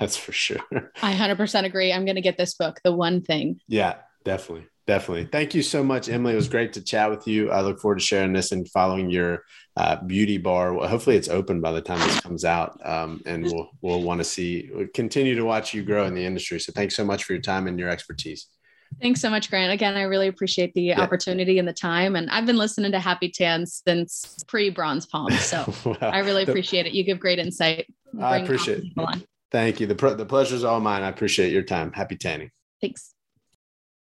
[0.00, 0.58] That's for sure.
[1.00, 1.92] I 100% agree.
[1.92, 3.60] I'm going to get this book, The One Thing.
[3.68, 4.66] Yeah, definitely.
[4.86, 5.24] Definitely.
[5.26, 6.34] Thank you so much, Emily.
[6.34, 7.50] It was great to chat with you.
[7.50, 9.44] I look forward to sharing this and following your
[9.78, 10.74] uh, beauty bar.
[10.74, 14.18] Well, hopefully, it's open by the time this comes out, um, and we'll we'll want
[14.18, 16.60] to see continue to watch you grow in the industry.
[16.60, 18.48] So, thanks so much for your time and your expertise.
[19.00, 19.72] Thanks so much, Grant.
[19.72, 21.00] Again, I really appreciate the yeah.
[21.00, 22.16] opportunity and the time.
[22.16, 25.30] And I've been listening to Happy Tan since pre Bronze Palm.
[25.32, 25.96] So wow.
[26.00, 26.92] I really appreciate it.
[26.92, 27.86] You give great insight.
[28.20, 29.26] I appreciate it.
[29.50, 29.86] Thank you.
[29.86, 31.02] The, the pleasure is all mine.
[31.02, 31.92] I appreciate your time.
[31.92, 32.50] Happy tanning.
[32.80, 33.13] Thanks.